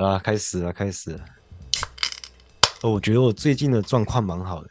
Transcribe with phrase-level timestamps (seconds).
[0.00, 1.20] 好了，开始了，开始了。
[2.80, 4.70] 哦，我觉得我最近的状况蛮好的。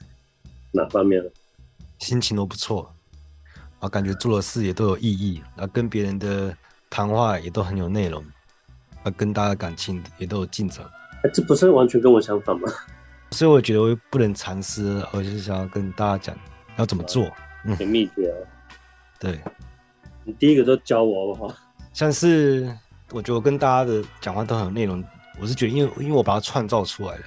[0.72, 1.24] 哪方面？
[2.00, 2.92] 心情都不错，
[3.80, 6.58] 啊，感觉做的事也都有意义，啊，跟别人的
[6.90, 8.26] 谈话也都很有内容，
[9.04, 10.84] 啊，跟大家感情也都有进展。
[11.24, 12.68] 哎，这不是完全跟我相反吗？
[13.30, 16.36] 所以我觉得我不能藏私，我就是想要跟大家讲
[16.78, 17.30] 要怎么做。
[17.66, 18.34] 嗯，很秘诀啊。
[19.20, 19.40] 对，
[20.24, 21.56] 你第一个就教我好不好？
[21.94, 22.76] 像是。
[23.12, 25.04] 我觉得我跟大家的讲话都很有内容，
[25.42, 27.22] 我是觉得，因为因为我把它创造出来了，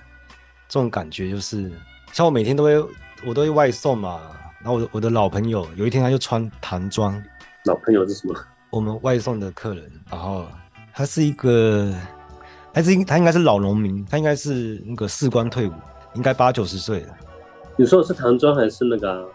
[0.69, 1.71] 这种感觉就是，
[2.13, 2.79] 像我每天都会，
[3.25, 4.21] 我都会外送嘛，
[4.61, 7.23] 然后我的我的老朋友有一天他就穿唐装，
[7.65, 8.35] 老朋友是什么？
[8.71, 10.47] 我们外送的客人，然后
[10.95, 11.93] 他是一个，
[12.73, 15.73] 他是应他应该是老农民，他应该是那个士官退伍，
[16.15, 17.15] 应该八九十岁了。
[17.77, 19.29] 你说的是唐装还是那个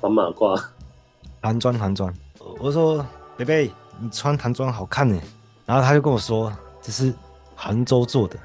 [0.00, 0.62] 黄马褂？
[1.42, 2.12] 唐装唐装，
[2.58, 3.04] 我说
[3.36, 3.70] 贝贝，
[4.00, 5.20] 你穿唐装好看呢。
[5.64, 7.12] 然后他就跟我说：“这是
[7.56, 8.38] 杭州做的，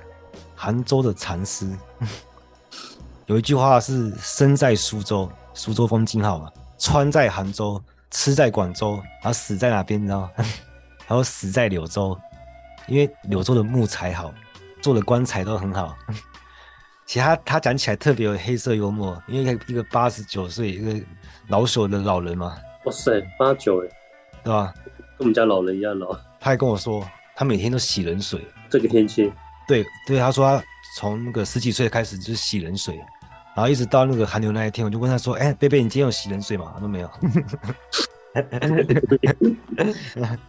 [0.56, 1.70] 杭州的禅师。
[3.28, 6.48] 有一句话是‘生在苏州，苏州风景好嘛；
[6.80, 10.02] 穿在杭州，吃在广州，然后死在哪边？
[10.02, 10.32] 你知道吗？
[11.06, 12.18] 还有死在柳州，
[12.88, 14.34] 因为柳州的木材好，
[14.82, 15.96] 做的棺材都很好。
[17.06, 21.06] 其实他他讲起来特别有黑色幽默，因为一个八十九岁一个
[21.50, 22.58] 老朽的老人嘛。
[22.86, 23.90] 哇塞，八九哎，
[24.44, 24.74] 对吧？
[25.18, 27.06] 跟我们家老人一样老。”他还跟我说，
[27.36, 28.46] 他每天都洗冷水。
[28.72, 29.30] 这个天气，
[29.68, 30.64] 对对，他说他
[30.96, 32.96] 从那个十几岁开始就是洗冷水，
[33.54, 37.12] 然后一直到那个寒流那一天，我就问他说：“哎，贝贝，你今天有洗冷水吗？”他说没有。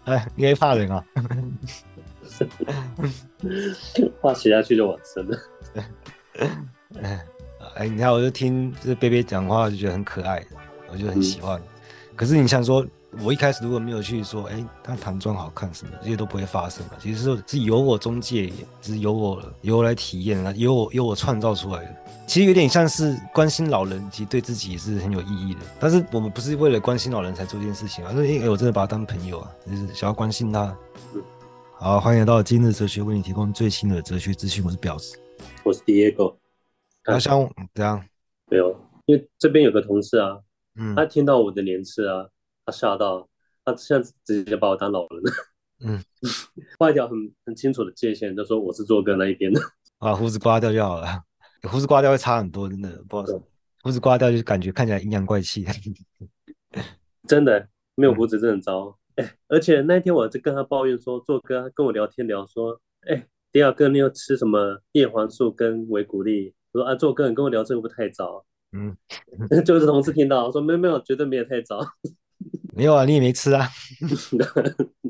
[0.05, 1.05] 哎，你还怕冷啊？
[4.21, 5.37] 话写下去就往深了。
[7.75, 10.41] 哎，你看，我就听这贝贝讲话，就觉得很可爱，
[10.89, 11.59] 我就很喜欢。
[11.59, 11.63] 嗯、
[12.15, 12.87] 可是你想说。
[13.21, 16.97] 我一开始如果没有去说，哎、欸，他唐装好看什么，这些都不会发生的。
[16.99, 21.97] 其实是是由我中介，是由我由我来体验啊，由我由我创造出来的。
[22.27, 25.61] 其实有点像是关心老人，其实对自己也是很有意义的。
[25.79, 30.75] 但是我们不是为了关心老人才做这件事情，而是因为我真的把他当朋友啊，就是想要关心他。
[31.75, 34.65] 好，欢迎来到今日哲学，为你提供最新的哲学资讯。
[34.65, 35.19] 我是表子，
[35.65, 36.37] 我是 Diego。
[37.05, 38.03] 他想怎样？
[38.49, 38.71] 没有，
[39.05, 40.39] 因为这边有个同事啊，
[40.77, 42.27] 嗯，他听到我的年次啊。
[42.65, 43.29] 他吓到，
[43.65, 45.33] 他现在直接把我当老人了。
[45.85, 46.05] 嗯，
[46.79, 49.61] 画一条很很清楚的界限，就说我是做哥那一边的。
[49.99, 51.07] 把 胡子刮掉就好了，
[51.69, 53.25] 胡子刮掉会差很多，真的不好。
[53.83, 55.67] 胡子刮掉就感觉看起来阴阳怪气。
[57.27, 58.97] 真的没有胡子真的很糟。
[59.17, 66.55] 哎、欸，而且那天我就跟他抱怨说，做哥跟我聊天聊说，哎、欸，第二个你要吃什么叶黄素跟维骨力？
[66.73, 68.45] 我说啊，做哥你跟我聊这个不太早。
[68.71, 68.97] 嗯，
[69.65, 71.81] 就是同事听到说没有没有，绝对没有太早。
[72.75, 73.69] 没有啊，你也没吃啊。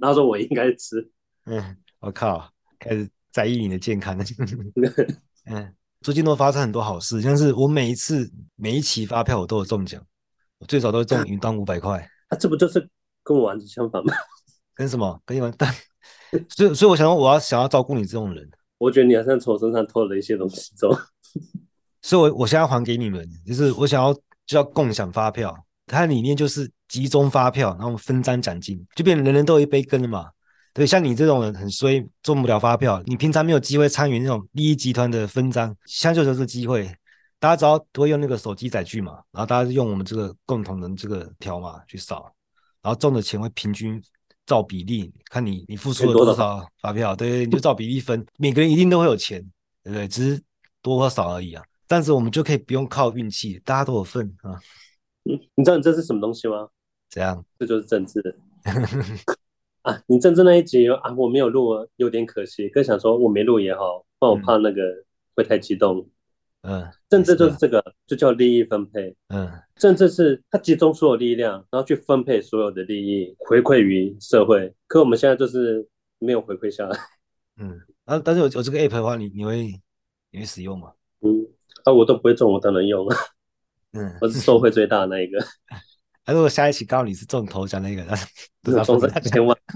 [0.00, 1.08] 他说我应该吃。
[1.46, 4.24] 嗯，我靠，开始在意你的健康了。
[5.46, 10.04] 嗯，最近都发生很多好事，像是我每一次每一期发票我都有中奖，
[10.58, 11.98] 我最少都会中云端五百块。
[12.28, 12.88] 啊，这不就是
[13.22, 14.12] 跟我完全相反吗？
[14.74, 15.20] 跟什么？
[15.24, 15.72] 跟你完蛋。
[16.50, 18.50] 所以，所以我想说，我要想要照顾你这种人。
[18.78, 20.90] 我觉得你好像从我身上偷了一些东西走。
[22.00, 24.12] 所以我我现在还给你们，就是我想要
[24.44, 25.54] 就要共享发票。
[25.86, 30.30] 它的理念就是集中发票，然后分赃奖金，就变成人人都有一杯羹了嘛。
[30.74, 36.94] 对，像你这种人很衰，中不了发票，你平常没有机会参与那种利益集团的分赃，现在就是机会。
[37.38, 42.30] 大家只要都会用那个手机载具嘛，然后大家用我们这个共同的这个条码去扫，
[42.82, 43.98] 然后中的钱会平均
[44.44, 49.40] 照比例，看你你付出了多少发票，对，你就照比例分， 每个人一定都会有钱，
[49.82, 50.06] 对不对？
[50.06, 50.42] 只是
[50.82, 51.64] 多或少而已啊。
[51.88, 54.60] 但是我们就可以不用靠运气，大家都有份啊。
[55.24, 56.68] 嗯，你知道你这是什么东西吗？
[57.12, 57.44] 怎样？
[57.60, 58.34] 这就是政治
[59.82, 60.00] 啊！
[60.06, 62.70] 你政治那一集啊，我没有录，有点可惜。
[62.70, 64.80] 更想说我没录也好，不然我怕那个
[65.34, 66.08] 会太激动。
[66.62, 67.78] 嗯，政治就是这个，
[68.08, 69.14] 是就叫利益分配。
[69.28, 74.72] 嗯，政治是它集中所有力量，然后去分配所有的利益，回馈于社会。
[74.86, 75.86] 可我们现在就是
[76.18, 76.96] 没有回馈下来。
[77.60, 79.74] 嗯，啊，但是有有这个 app 的话，你你会
[80.30, 80.92] 你会使用吗？
[81.20, 81.44] 嗯，
[81.84, 83.16] 啊，我都不会中，我当然用了。
[83.94, 85.44] 嗯，我是受惠最大的那一个。
[86.24, 88.04] 他如果下一期告诉你是中头奖那个，
[88.62, 89.56] 那是中三千万。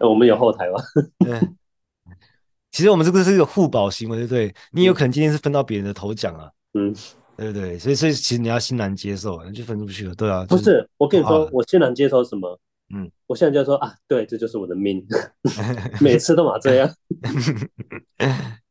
[0.00, 0.82] 我们有后台吗？
[1.26, 1.56] 嗯，
[2.70, 4.54] 其实我们这个是一个互保行为，对不对？
[4.72, 6.50] 你有可能今天是分到别人的头奖啊。
[6.74, 6.94] 嗯，
[7.36, 7.78] 对不对？
[7.78, 10.44] 所以，所以其实你要欣然接受，你就分出去了，对啊。
[10.48, 12.58] 不是，我跟你说，我欣然接受什么？
[12.94, 15.04] 嗯，我现在就说啊，对，这就是我的命，
[16.00, 16.90] 每次都嘛这样。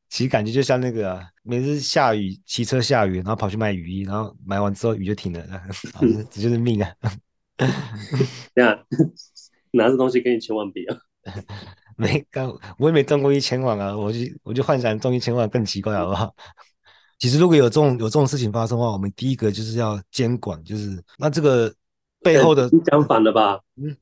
[0.10, 5.46] 其实感觉就像那个、啊，每次下雨骑车下雨，然后跑去买雨衣，然后买完之后雨就停了，
[6.32, 6.92] 这就是命啊！
[8.56, 8.78] 这样
[9.72, 10.98] 拿着东西跟你千万比啊？
[11.96, 13.96] 没刚，我也没中过一千万啊！
[13.96, 16.34] 我就我就幻想中一千万更奇怪，好不好？
[17.20, 21.72] 其实如果有这种有这种事情发生的话，我们第一个就是要监管，就是那这个
[22.22, 23.60] 背后的你讲反了吧？
[23.76, 23.96] 嗯，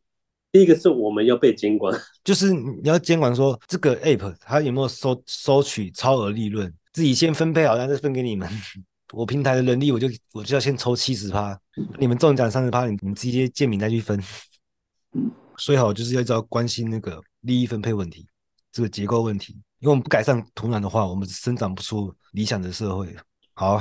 [0.57, 1.95] 第一个是我们要被监管，
[2.25, 8.49] 就是你要监管说这个 app 它有没有收收取超额利润，自己先分配好，然后再分给你们。
[9.13, 11.55] 我平台的能力，我就我就要先抽七十趴，
[11.99, 14.19] 你们中奖三十趴，你们直接建名再去分。
[15.57, 18.27] 所以好，就是要一直要关心那个利益分配问题，
[18.71, 19.53] 这个结构问题。
[19.79, 23.15] 因为我们不改善土壤的话，我们生长不出理想的社会。
[23.53, 23.79] 好，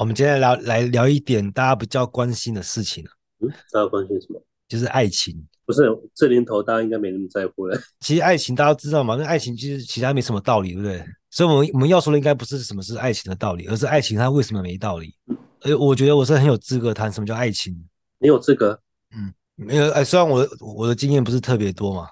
[0.00, 3.04] 我们接下来聊来聊一点大家比较关心的事情。
[3.40, 4.42] 嗯，大家关心什么？
[4.68, 5.34] 就是爱情。
[5.64, 5.82] 不是
[6.14, 7.78] 这年头，大家应该没那么在乎了。
[8.00, 11.04] 其实爱情大家都知道嘛，那爱情其实其他没什么道理，对不对？
[11.30, 15.14] 所以我们我们要说的应该不是什么是爱情的道理，而是爱情它为什么没道理。
[15.62, 17.74] 而我觉得我是很有资格谈什么叫爱情。
[18.18, 18.80] 你有资格？
[19.14, 19.90] 嗯，没有。
[19.90, 22.08] 哎，虽然我的我的经验不是特别多嘛。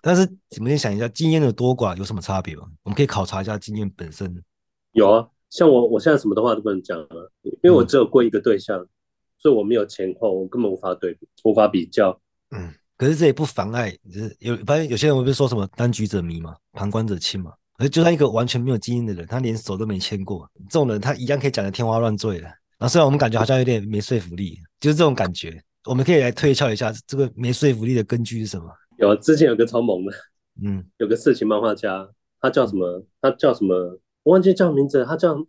[0.00, 0.24] 但是，
[0.56, 2.62] 你们先想一下，经验的多寡有什么差别吗？
[2.82, 4.42] 我们可以考察一下经验本身。
[4.92, 8.88] 有啊，像我，我现在什么的话都不能讲了，因为我只有过一个对象，嗯、
[9.46, 12.20] 所以我没有前后，我根本无法对比，无法比较。
[12.50, 17.52] 嗯，可是这也不妨碍，就是有反正有些人会不是说什么当局者迷嘛，旁观者清嘛。
[17.78, 22.42] 而就算一个完全没有经验的人，他连手都没牵过，这种人他一样可以讲得天花乱坠的。
[22.42, 25.62] 然后虽然我们感觉好像有点没说服力，就是这种感觉。
[25.84, 28.68] 我们可以来推敲一下，这个没说服力的根据是什么？
[28.98, 30.12] 有之前有个超萌的，
[30.60, 32.08] 嗯， 有个色情漫画家，
[32.40, 33.04] 他叫什么？
[33.20, 34.00] 他叫什么？
[34.24, 35.46] 我忘记叫名字，他叫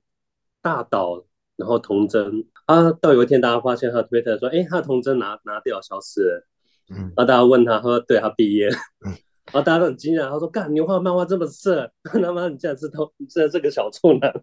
[0.62, 1.24] 大岛，
[1.58, 2.90] 然后童真啊。
[2.94, 6.48] 到有一天，大家发现他推特说：“哎，他的童真拿拿掉，消失了。”
[6.90, 8.70] 嗯，然后大家问他，他说：“对，他毕业。”
[9.06, 9.12] 嗯，
[9.52, 14.34] 然后大家都很惊讶，他说：“干，你画漫画这么色， 他妈你竟然是偷，这这个小处男。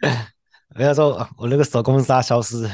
[0.76, 2.70] ”人家说：“我那个手工纱消失了。”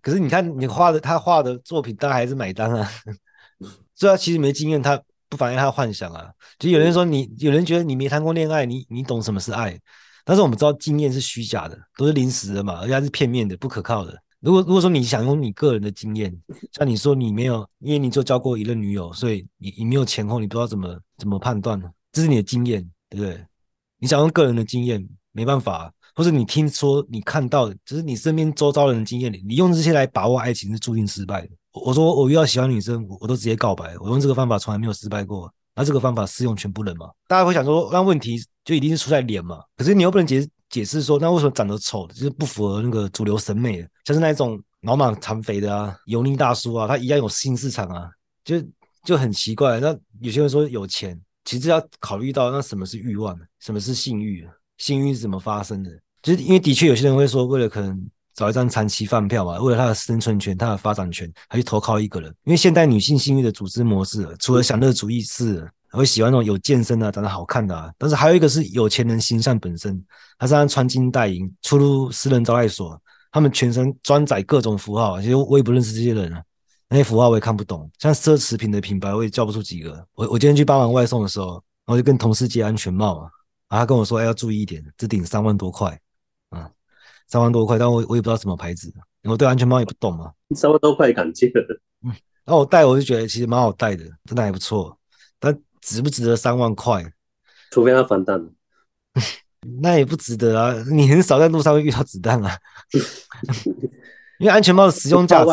[0.00, 2.88] 可是你看，你画的他画的作品，大家还是买单啊。
[3.94, 6.30] 虽然其实没经验，他不妨碍他幻想啊。
[6.58, 9.78] 就有人说你，有人觉得你没谈过恋爱，你你懂什么是爱？
[10.24, 14.16] 但是我们知道经验是虚假的，都是临时的嘛，而且还是片面的、不可靠的。
[14.40, 16.34] 如果如果说你想用你个人的经验，
[16.72, 21.90] 像你说你没有，因为你就交过一任女友，所以你你没有前后，你不知道怎么怎么判断呢？
[22.12, 23.44] 这是你的经验，对不对？
[23.98, 25.92] 你想用个人的经验，没办法。
[26.14, 31.50] 或者你听说、你看到，只是你身边周遭人的经验，你用这些来把握爱情是注定失败的。
[31.72, 35.50] 我说我遇到喜欢女生，我都直接告白，我用这个方法从来没有失败过。
[35.74, 37.10] 那这个方法适用全部人吗？
[37.26, 39.60] 大家会想说，那问题就一定是出在脸嘛？
[39.76, 48.10] 可是你又不能解解释说，那为什么长得丑，就是不符合那个主流审美，像是那种脑满肠肥的啊、油腻大叔啊，他一样有性市场啊，
[48.44, 48.62] 就
[49.04, 49.80] 就很奇怪。
[49.80, 54.48] 那有些人说有钱，其实要考虑到那什么是欲望，什么是性欲。
[54.78, 55.90] 性欲是怎么发生的？
[56.22, 62.34] 就是因为的确有些人会说，为了可能找一张长期饭票嘛，为了他的生存权、他的发展权，他去投靠一个人。
[62.44, 67.92] 因为现代女性性欲的组织模式，除了享乐主义是，还会喜欢那种有健身啊、长得好看的啊。
[67.98, 70.02] 但是还有一个是有钱人形象本身，
[70.38, 73.00] 他是穿金戴银出入私人招待所，
[73.32, 75.20] 他们全身装载各种符号。
[75.20, 76.42] 其实我也不认识这些人啊，
[76.88, 77.90] 那些符号我也看不懂。
[77.98, 80.06] 像奢侈品的品牌，我也叫不出几个。
[80.14, 83.30] 我我今天去帮忙外送的时候，我就跟同事借安全帽啊。
[83.68, 85.96] 然后他跟我说：“哎，要注意一点，这顶三万多块，
[87.30, 88.92] 三万多块，但我我也不知道什么牌子，
[89.22, 90.32] 我对安全帽也不懂嘛。
[90.56, 91.46] 三万多块敢借？
[92.04, 92.10] 嗯，
[92.44, 94.98] 然后我戴，我就觉得其实蛮好戴的，真的还不错。
[95.38, 97.04] 但值不值得三万块？
[97.70, 98.50] 除非它防弹，
[99.80, 100.74] 那也不值得啊。
[100.90, 102.58] 你很少在路上会遇到子弹啊，
[104.40, 105.50] 因为安全帽的使用价值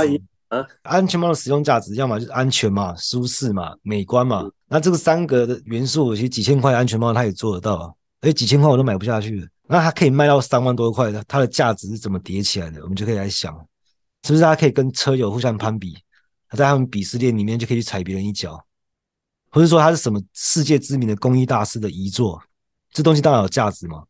[0.48, 4.42] 啊，安全帽的使用价值，要么就是安全嘛、舒适嘛、美观嘛。
[4.42, 7.92] 嗯、那这个三个的元素，其实几千块安全帽它也做得到啊。
[8.22, 12.82] 哎，几千块我都买不下去了，那它可以卖到三万多块的，它的价值是怎么叠起来的？
[12.84, 13.54] 我们就可以来想，
[14.24, 15.98] 是不是它可以跟车友互相攀比？
[16.52, 18.66] 在他们鄙视链里面就可以去踩别人一脚，
[19.52, 22.42] 或者说它是什么世界知名的工艺大师的遗作？
[22.94, 24.04] 这东西当然有价值嘛，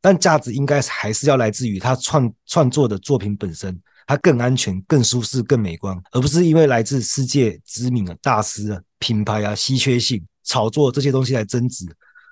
[0.00, 3.76] 但价值应该还是要来自于他创创作的作品本身，
[4.06, 11.84] 它更安全、更舒适、更美观，而不是因为来自世界知名的大师啊、品牌啊、稀缺性、炒作这些东西来增值。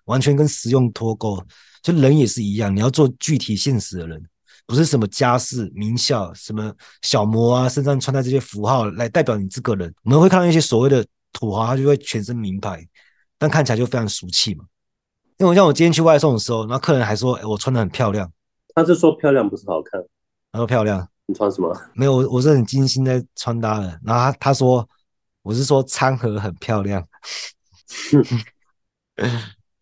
[0.04, 1.38] 完全跟实用脱钩，
[1.82, 4.22] 就人也是一样，你要做具体现实的人，
[4.66, 9.92] 不是什么家世、名校、什么小模啊，身上穿戴这些符号来代表你这个人。
[10.02, 12.86] 我们会看到一些所谓的土豪，他就会全身名牌，
[13.38, 14.64] 但看起来就非常俗气嘛。
[15.38, 18.30] 因为我像我今天去外送的时候，那客人还说：“哎，我穿的很漂亮。”
[18.74, 20.02] 他是说漂亮不是好看，
[20.52, 21.08] 他说漂亮。
[21.26, 21.72] 你穿什么？
[21.94, 24.00] 没有，我我是很精心在穿搭的。
[24.04, 24.88] 然后他他说
[25.42, 27.06] 我是说餐盒很漂亮。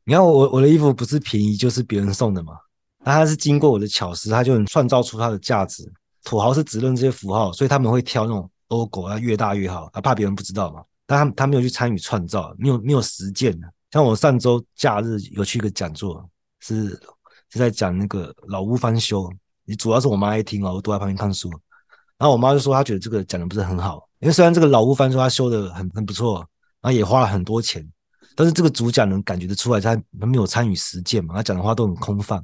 [0.09, 2.57] 你看我我的衣服不是便宜就是别人送的嘛？
[3.05, 5.93] 那他是经过我的巧思，他就能创造出它的价值。
[6.23, 10.81] 土豪是只认这些符号，所以他们会挑那种 logo 啊越大越好，啊怕别人不知道嘛。
[11.07, 13.53] 但他他没有去参与创造，没有没有实践。
[13.91, 16.25] 像我上周假日有去一个讲座，
[16.61, 16.91] 是
[17.51, 19.29] 是在讲那个老屋翻修，
[19.65, 21.51] 你主要是我妈爱听哦，我躲在旁边看书。
[22.17, 26.39] 然后我妈就说她觉得这个讲的不是很好，因为虽然这个老屋翻修她修的很很不错，
[26.81, 27.89] 然后也花了很多钱，
[28.37, 32.37] 但是这个主讲人感觉得出来，他他没有参与实践嘛，他讲的话都很空泛。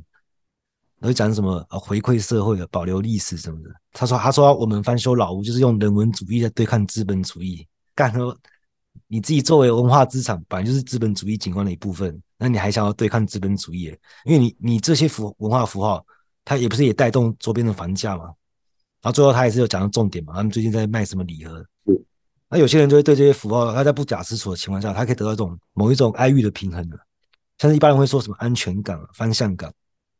[0.99, 1.76] 然后讲什么啊？
[1.78, 3.70] 回馈社会的，保留历史什么的。
[3.92, 7.66] 他说：“他说我们翻修老屋就是用人文主义在对抗资本主义。
[7.94, 8.37] 干说
[9.08, 13.87] 你自己作为文化资产，本来就是资本主义景观的一部分，那你还想要对抗资本主义？
[14.25, 16.06] 因为你你这些符文化符号，
[16.44, 18.26] 它也不是也带动周边的房价嘛？
[19.02, 20.34] 然后最后他也是有讲到重点嘛？
[20.34, 21.66] 他们最近在卖什么礼盒？
[22.52, 26.97] 那有些人就会对这些符号，他在不假思索的情况下，他可以得到一种某一种爱欲的平衡的。
[27.59, 29.73] 像是一般人会说什么安全感、方向感。”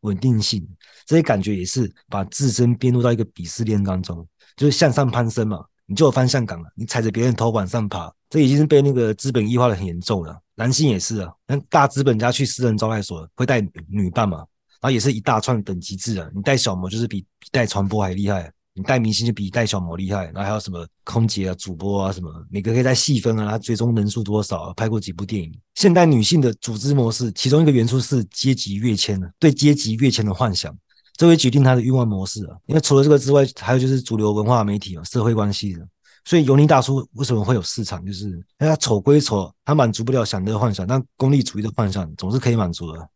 [0.03, 0.67] 稳定性
[1.07, 6.65] 这些感觉也是把自身编入到一个鄙视链当中，就是向上攀升嘛，你就有方向感了。
[6.75, 10.37] 你踩着别人头往上爬，这已经是被那个资本异化的很严重了。
[10.57, 14.47] 男性也是啊，那大资本家去私人招待所会带女伴嘛，然
[14.81, 16.29] 后也是一大串等级制啊。
[16.35, 18.53] 你带小模就是比比带传播还厉害。
[18.75, 25.53] 你带明星就比带小模厉害，然后还有什么空姐啊、主播啊什么，每个可以再细分啊，他最终人数多少啊，拍过几部电影。
[25.75, 30.75] 现代女性的组织模式，其中一个元素是阶级跃迁的，对阶级跃迁的幻想，
[31.17, 32.57] 这会决定她的欲望模式啊。
[32.67, 35.87] 因为除了这个之外，还有就是主流文化媒体啊、社会关系的。
[36.25, 38.03] 所以尤尼大叔为什么会有市场？
[38.07, 43.11] 就是因为他丑归丑，他满足不了享乐幻想，但功利主义的幻想总是可以满足的。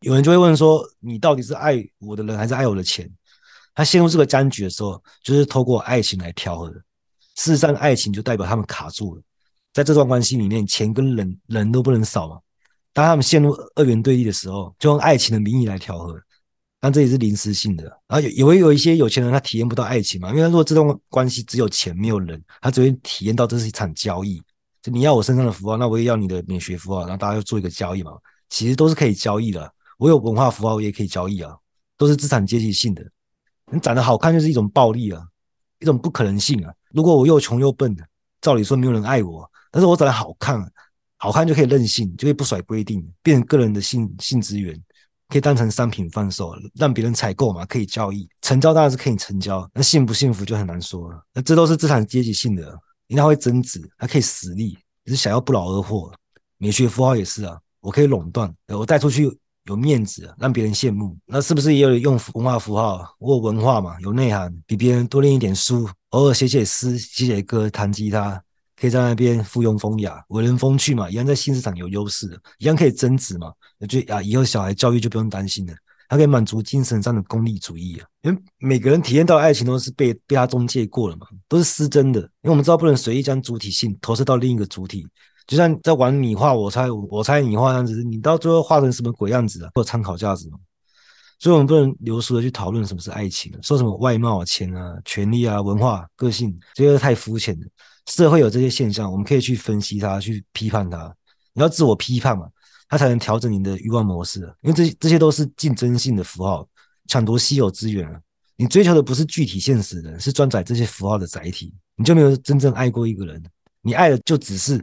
[0.00, 3.10] 有人就会问说，你到底是爱我的人，还是爱我的钱？
[3.74, 6.76] 他陷入这个僵局的时候，就是透过爱情来调和的。
[7.36, 9.22] 事实上，爱情就代表他们卡住了，
[9.72, 12.38] 在这段关系里面，钱跟人人都不能少嘛。
[12.92, 16.16] 当他们陷入二元对立的时候，就用爱情的名义来调和，
[16.78, 17.82] 但这也是临时性的。
[18.06, 24.40] 然后有也会有一些有钱人，他体验不到爱情嘛，因为如果这段关系只有钱没有人，他只会体验到这是一场交易。
[24.80, 28.12] 就你要我身上的符号，那我也要你的美学符号，然后大家要做一个交易嘛。
[28.50, 29.68] 其实都是可以交易的。
[29.98, 31.52] 我有文化符号，我也可以交易啊，
[31.96, 33.02] 都是资产阶级性的。
[33.74, 35.20] 你长得好看就是一种暴利啊，
[35.80, 36.72] 一种不可能性啊！
[36.92, 38.06] 如果我又穷又笨的，
[38.40, 40.64] 照理说没有人爱我，但是我长得好看，
[41.16, 44.80] 好看就可以任性，就可以不甩规定，变成个人的性性资源，
[45.28, 51.20] 可以当成商品贩售，让别人采购嘛，可以交易，成交当然是可以成交，那幸不幸福就很难说了。
[51.32, 52.62] 那这都是资产阶级性的，
[53.08, 56.12] 因为它会增值，还可以实力，只是想要不劳而获。
[56.58, 59.36] 美学符号也是啊，我可以垄断，我带出去。
[59.66, 63.14] 有面子，让别人羡慕，那是不是也有用文化符号？
[63.18, 68.42] 我有文化嘛，有内涵，比别人多念一点书，偶尔写写诗、写写歌、弹吉他，
[68.78, 73.50] 可以在那边附庸风雅、为人风趣嘛，一样在新市场有优势，一样可以增值嘛。
[73.78, 75.74] 我觉得啊，以后小孩教育就不用担心了，
[76.10, 78.06] 他可以满足精神上的功利主义啊。
[78.20, 82.20] 因为每个人体验到爱情都是被被他中介过了嘛，都是失真的。
[82.20, 85.06] 因为我们知道不能随意将主体性投射到另一个主体。
[85.46, 89.70] 就像在玩你画我猜，我猜你画样子，你到最后画成什么鬼样子啊？
[89.74, 90.58] 会有参考价值吗？
[91.40, 97.66] 所以，我们不能流俗的去讨论什么是爱情，说什么外貌啊、钱啊、权力啊、文化、个性，这些都太肤浅了。
[98.06, 101.14] 社会有这些现象，我们可以去分析它，去批判它。
[101.52, 102.48] 你要自我批判嘛，
[102.88, 104.40] 它才能调整你的欲望模式。
[104.62, 106.66] 因为这这些都是竞争性的符号，
[107.08, 108.18] 抢夺稀有资源啊。
[108.56, 111.74] 你追求的不是具体现实的，是装载这些符号的载体。
[111.96, 113.42] 你就没有真正爱过一个人，
[113.82, 114.82] 你爱的就只是。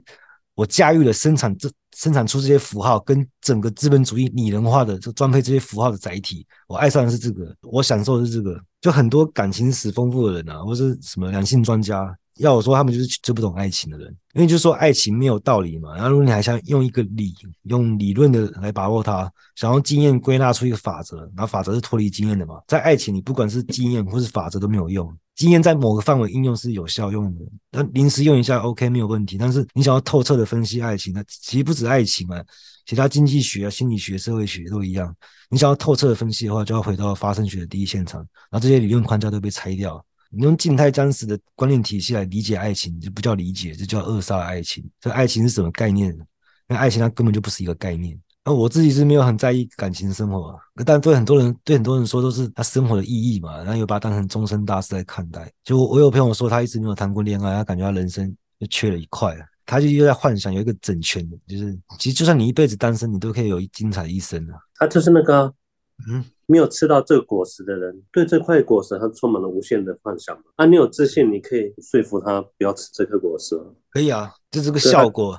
[0.61, 8.61] 我驾驭了生产这生产出这些符号，跟整个资本主义拟人化的这装配这些符号的载体，我爱上的是这个，我享受的是这个。
[8.79, 15.95] 就很多感情史丰富的人啊，或是什么两性专家，要我说他们就是最不懂爱情的人，因为就是说爱情没有道理嘛。
[15.95, 22.61] 然后如果你还想用一个理用理论的来把握它，想用经验归纳出一个法则，然后法则是脱离经验的嘛。
[22.67, 25.11] 在爱情里，不管是经验或是法则都没有用。
[25.41, 29.39] 经验在某个范围应用是有效用的，但临时用一下 OK 没有问题。
[29.39, 32.39] 但是你想要透彻的分析爱情，那其实不止爱情嘛，
[32.85, 35.11] 其他经济学啊、心理学、社会学都一样。
[35.49, 38.19] 你想要透彻的分析的话，就要回到发生学的第一现场，
[38.51, 40.05] 然后这些理论框架都被拆掉。
[40.29, 44.87] 你用静态僵死的观念体系来理解爱情，就不叫理解，这叫扼杀爱情。
[44.99, 46.15] 这爱情是什么概念？
[46.67, 48.15] 那爱情它根本就不是一个概念。
[48.43, 55.51] 那我自己是没有很在意感情生活，啊但对很多人，对很多人说都是他生活的意义嘛，然后又把它当成终身大事来看待。
[55.63, 64.57] 就我有朋友说，他一直没有谈过恋爱，他感觉他人生就缺了一块了，他就又在幻想有一个整全的，就是其实就算你一辈子单身，你都可以有一精彩的一生啊。
[64.75, 65.53] 他就是那个，
[66.09, 70.43] 嗯，没有吃到这个果实的人，对这块果实他充满了无限的幻想嘛。
[70.55, 73.55] 啊，你有自信，你可以说服他不要吃这颗果实。
[73.91, 75.37] 可以啊，就这个效果，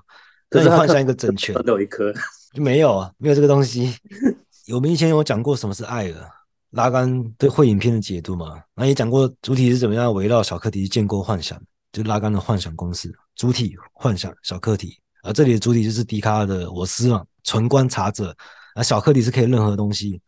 [0.49, 2.15] 可是幻想一个整全，都有一颗。
[2.55, 3.95] 就没有啊，没有这个东西。
[4.73, 6.31] 我们以前有讲过什么是爱的，
[6.71, 11.61] 拉杆对会影片的解读嘛，那也讲过主体是怎么样围绕小课题建构幻想。
[11.93, 18.35] 就拉杆的幻想公式，主体幻想小课题，而这里的主体就是笛卡尔的我思嘛，纯观察者，
[18.75, 20.19] 啊，小课题是可以任何东西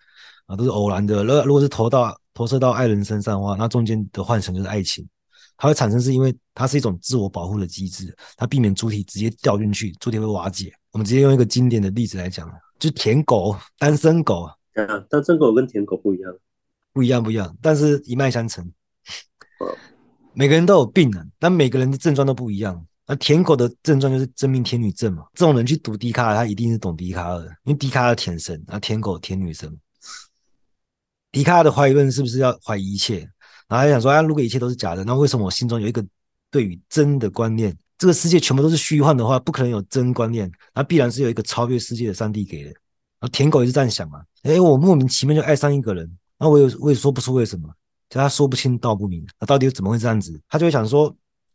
[0.44, 1.24] 啊，都是偶然的。
[1.24, 5.08] 如如果是投到投射到爱人身上的话，那中间的幻想就是爱情，
[5.56, 10.72] 它会产生是因为它是一种自我保护的机制，它避免主体直接掉进去，主体会瓦解。
[10.92, 14.54] 我们直接用一个经典的例子来讲，就舔狗，单身狗啊，
[15.08, 16.32] 单身狗跟舔狗不一样，
[16.92, 18.70] 不一样不一样，但是一脉相承。
[20.34, 22.84] 每个人都有病啊，但每个人的症状都不一样。
[23.06, 25.26] 那舔狗的症状就是真命天女症嘛。
[25.34, 29.78] 这种人去读笛卡尔，他一定是懂笛卡尔的，因为笛卡尔舔神，啊舔狗舔女神。
[31.30, 33.28] 笛卡尔的怀疑论是不是要怀疑一切？
[33.68, 36.04] 然后他想说，啊，如果一切都是假的，那为什么我心中有一个
[36.50, 37.76] 对于真的观念？
[37.96, 42.70] 这个世界全部都是虚幻的话，不可能有真观念，那必然是有一个超越世界的上帝给的。
[42.70, 44.22] 然后舔狗也是这样想嘛？
[44.42, 47.68] 诶，我莫名其妙就爱上一个人，那我也我也说不出为什么。
[48.10, 50.38] 就他说不清道不明，那到底怎么会这样子？
[50.48, 51.06] 他就会想说，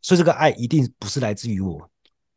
[0.02, 1.80] 所以这个爱一定不是来自于我，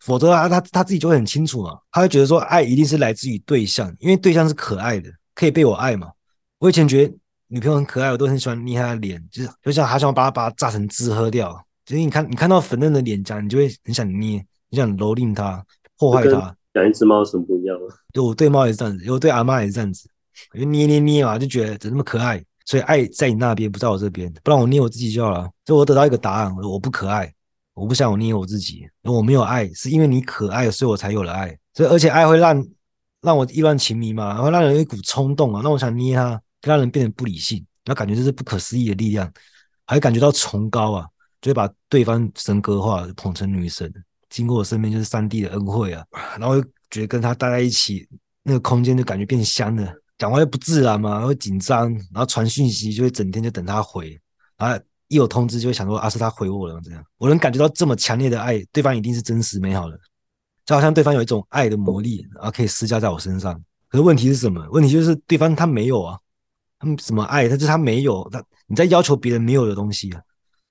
[0.00, 1.79] 否则啊，他他自己就会很清楚嘛。
[1.91, 6.11] 他会觉得说，爱一定是来自于对象，因为对象是可爱的，可以被我爱嘛。
[6.59, 7.14] 我以前觉得
[7.53, 11.53] 女朋友很可爱，我都很喜欢捏她的脸，就是就像还想把她把她榨成汁喝掉。
[11.85, 15.63] 就是你看你看到粉嫩的脸颊，你就会很想捏，你想蹂躏她，
[15.99, 16.57] 破坏她。
[16.73, 17.93] 养一只猫有什么不一样啊？
[18.11, 20.09] 对，我对猫也是这样子，我对阿妈也是这样子，
[20.55, 22.43] 我就捏捏捏嘛，就觉得怎么那么可爱。
[22.65, 25.51] 所以爱在你那边，不在我这边，不然我捏我自己就好了。
[25.67, 27.31] 所以我得到一个答案，我不可爱，
[27.75, 28.89] 我不想我捏我自己。
[29.03, 31.55] 我没有爱，是因为你可爱，所以我才有了爱。
[31.75, 32.65] 所以而且爱会让
[33.21, 39.33] 让我意乱情迷嘛，然后让人有一股冲动啊，让我想捏他，让人变得不理性，然后感觉这是不可思议的力量，
[39.87, 41.07] 还感觉到崇高啊，
[41.40, 43.92] 就会把对方神格化，捧成女神。
[44.28, 46.04] 经过我身边就是上帝的恩惠啊，
[46.38, 48.09] 然后又觉得跟他待在一起，
[48.42, 49.92] 那个空间就感觉变香了。
[50.19, 54.19] 讲话又不自然嘛，会紧张，然后传讯息就会整天就等他回，
[54.57, 57.04] 然后一有通知就会想说啊，是他回我了这样。
[57.19, 59.99] 我能感觉到这么强烈的爱，对方一定是真实美好的，
[60.64, 63.61] 就好像对方有一种爱的魔力，然后可以施加在我身上。
[63.88, 64.66] 可是问题是什么？
[64.70, 66.18] 问题就是对方他没有啊，
[66.83, 67.49] 他们什么爱？
[67.49, 70.21] 他就是他没有，他你在要求别人没有的东西啊，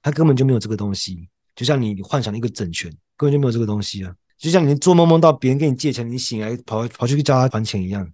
[0.01, 1.25] 他根本就没有这个东西。
[1.55, 4.13] 就像你幻想一个整全，根本就没有这个东西啊。
[4.37, 8.05] 就像你做梦梦到别人跟你借钱，你醒来跑跑去叫他还钱一样。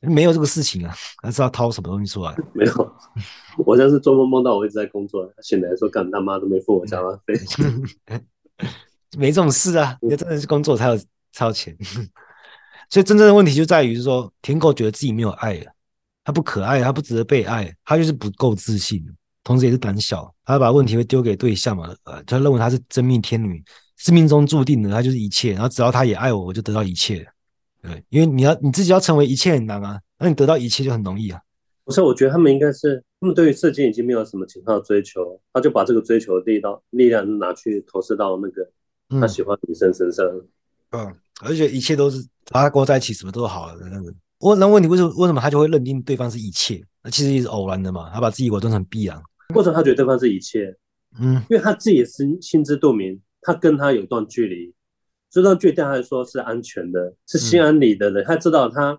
[0.00, 2.36] 没有这个事情啊，还是要掏什么东西出来？
[2.52, 2.94] 没有，
[3.64, 7.34] 我像是做梦梦到我一直在工作，醒来说干他妈都没付我加班费，
[9.16, 9.96] 没这种事啊！
[10.02, 10.98] 你真的是工作才有
[11.32, 11.74] 才有钱，
[12.90, 15.72] 所以真正的问题就在于是说，舔狗觉得自己没有爱了，
[16.30, 19.04] 他不可爱，他不值得被爱，他就是不够自信，
[19.42, 23.60] 同时也是胆小，他把问题会丢给对象嘛，呃，他认为他是真命天女，
[23.96, 27.26] 是命中注定的，他就是一切，然后只要他也爱我，我就得到一切。
[27.82, 31.40] 对，因为你要你自己要成为一切很难啊，那你得到一切就很容易啊。
[31.84, 38.70] 不是，我觉得他们应该是，他们对于射精已经没有什么其他的追求，他就把这个追求的力道力量拿去投射到那个
[39.20, 40.24] 他喜欢女生身上。
[40.90, 43.76] 嗯，嗯，而且一切都是他跟我在一起，什么都好了。
[43.90, 46.82] 那个，我那问题为什么为什么他就会认定对方是一切？
[47.02, 49.22] 那其实也是偶然的嘛，他把自己伪装成必然，
[49.54, 50.74] 或者他觉得对方是一切，
[51.20, 54.74] 嗯，因为他自己也是心知肚明，他跟他有段距离。
[55.30, 58.22] 这段距离对他来说是安全的，是心安理得的。
[58.22, 58.98] 嗯、他知道他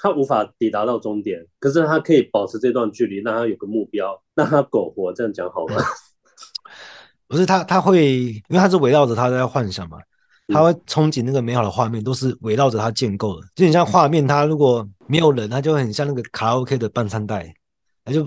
[0.00, 5.12] 他无法抵达到终点，可是他可以保持这段距离，让他有个目标，让他苟活。
[5.12, 5.76] 这样讲好吗？
[7.28, 9.98] 不是他，他会因为他是围绕着他在幻想嘛，
[10.48, 13.46] 他会憧憬那个美好的画面，都是围绕着他建构的。
[13.54, 17.54] 就你像画面，他如果没有人，他就很像那个卡拉 OK 的伴唱带，
[18.04, 18.26] 他就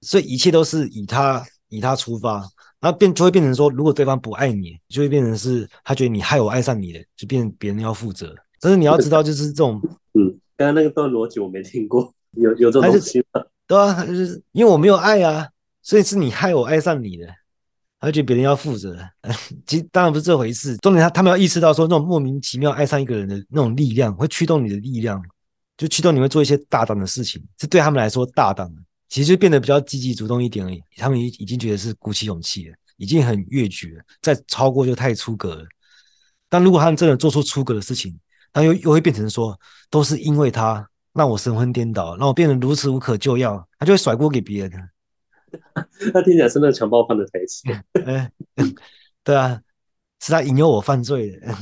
[0.00, 2.42] 所以一切都是以他以他出发。
[2.80, 8.34] 然后变就会变成说，如果对方不爱你，就会变成是他觉得你害我爱上你了，就变成别人要负责。
[8.60, 9.80] 但是你要知道，就是这种，
[10.14, 13.40] 嗯，刚刚那个段逻辑我没听过，有有这种东西吗？
[13.68, 15.48] 对啊，就是因为我没有爱啊，
[15.80, 17.28] 所以是你害我爱上你的，
[18.06, 18.96] 他觉得别人要负责。
[19.66, 25.22] 其实当然不是这回事，重点他他们要意识到说，那种莫名其妙爱上一个人的那种力量，会驱动你的力量，
[25.76, 28.82] 就驱动你会做一些大胆的事情，是对他们来说大胆的。
[29.08, 35.64] 其实就变得比较积极主动一点而已，他们已已经觉得是鼓起勇气了，已经很越矩了，再超过就太出格了。
[36.48, 38.18] 但如果他们真的做出出格的事情，
[38.52, 39.58] 他又又会变成说，
[39.90, 44.88] 都是因为他让我神魂颠倒，让我变得如此无可救药，他就会甩锅给别人。
[46.12, 47.62] 他听起来是那个强暴犯的台词。
[48.04, 48.30] 哎，
[49.24, 49.60] 对啊，
[50.20, 51.54] 是他引诱我犯罪的。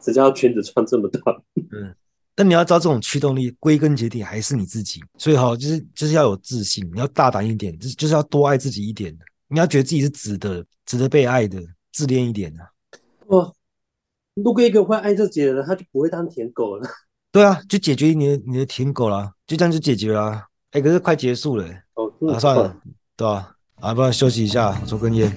[0.00, 1.36] 谁叫他裙子穿这么短？
[1.72, 1.94] 嗯。
[2.32, 9.14] 但你要知道，这种驱动力归根结底还是你自己，所以哈，就是就是要有自信，你要大胆一点，就是就是要多爱自己一点，
[9.48, 11.60] 你要觉得自己是值得、值得被爱的，
[11.92, 12.70] 自恋一点啊。
[13.26, 13.54] 哦，
[14.36, 16.88] 如果一个会爱自己的人，他就不会当舔狗了。
[17.30, 20.30] 对啊，就解决你的你的舔狗了，就这样就解决了。
[20.70, 21.89] 哎、欸，可是快结束了，哦，
[22.28, 22.76] 啊，算了，
[23.16, 23.56] 对吧？
[23.80, 25.34] 啊，不然休息一下，抽根烟。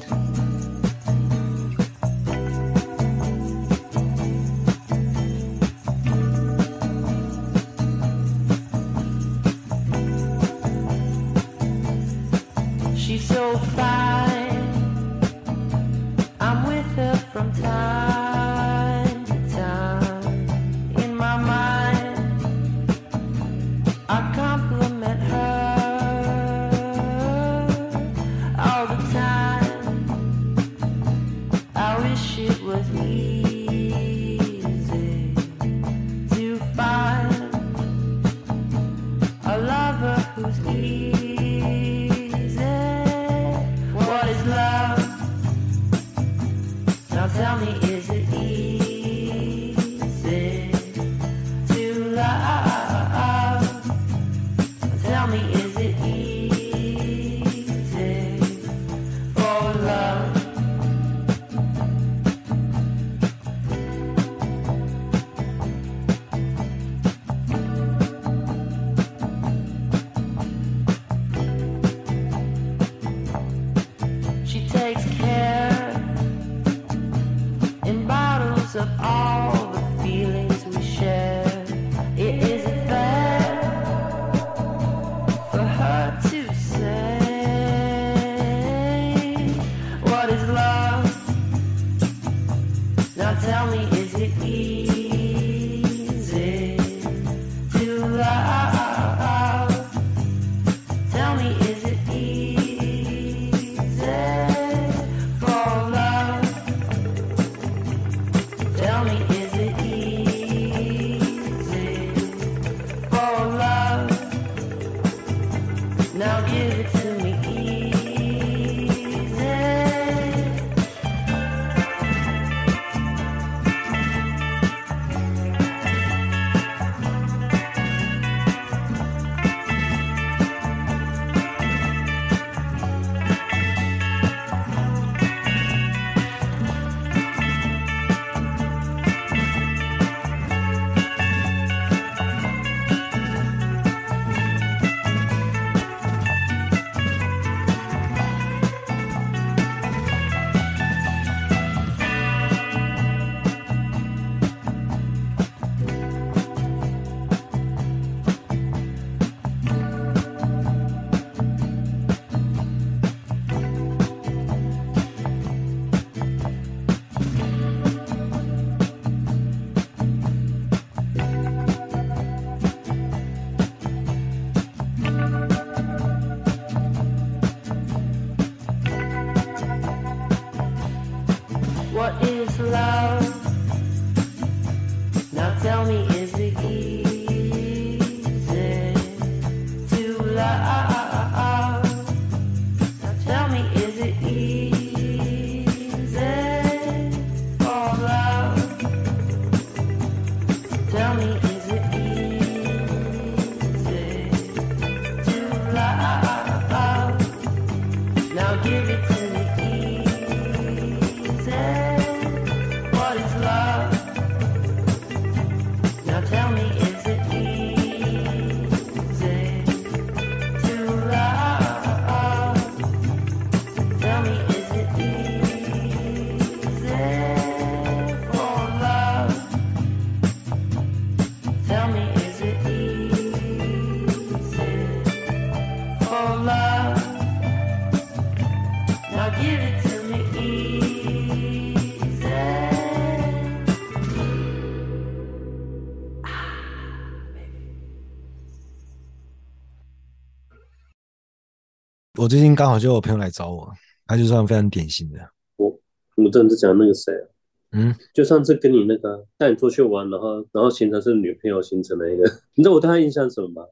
[252.24, 253.70] 我最近刚好就有朋友来找我，
[254.08, 255.20] 他就算非常典型的。
[255.58, 255.78] 我
[256.16, 257.28] 我正在讲那个谁啊？
[257.74, 262.24] 嗯，就上次跟你那个带你出去玩，然后然后行程是女朋友行程的一个，
[262.56, 263.64] 你知道我对他印象是什么吗？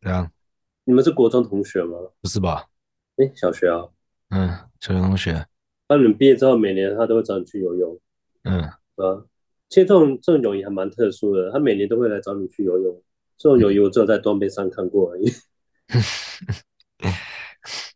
[0.00, 0.28] 对啊，
[0.82, 1.96] 你们是国中同学吗？
[2.20, 2.66] 不是吧？
[3.18, 3.86] 哎，小学啊。
[4.30, 4.48] 嗯，
[4.80, 5.46] 小学同学。
[5.88, 7.96] 那你们毕业之后，每年他都会找你去游泳。
[8.42, 8.74] 嗯，啊，
[9.68, 13.00] 其实这种这种友谊还蛮特殊的，他每年都会来找你去游泳。
[13.38, 15.30] 这种友谊我只有在装备上看过而已。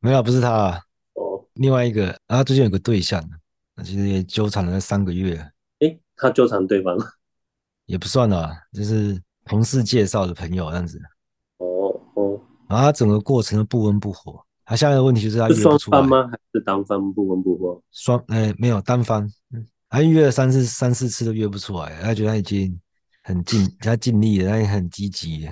[0.00, 0.80] 没有，不是他啊。
[1.14, 3.22] 哦，另外一个，他最近有个对象，
[3.76, 5.36] 那其实也纠缠了三个月。
[5.80, 6.96] 诶，他纠缠对方？
[7.86, 11.00] 也不算了，就是同事介绍的朋友这样子。
[11.58, 14.42] 哦哦，然后他整个过程都不温不火。
[14.64, 15.78] 他现在的问题就是他约不出来。
[15.78, 16.28] 是双方吗？
[16.30, 17.82] 还是单方不温不火？
[17.90, 19.28] 双，哎，没有单方。
[19.52, 22.00] 嗯，他约了三次，三四次都约不出来。
[22.00, 22.80] 他觉得他已经
[23.22, 25.50] 很尽，他尽力了，他也很积极，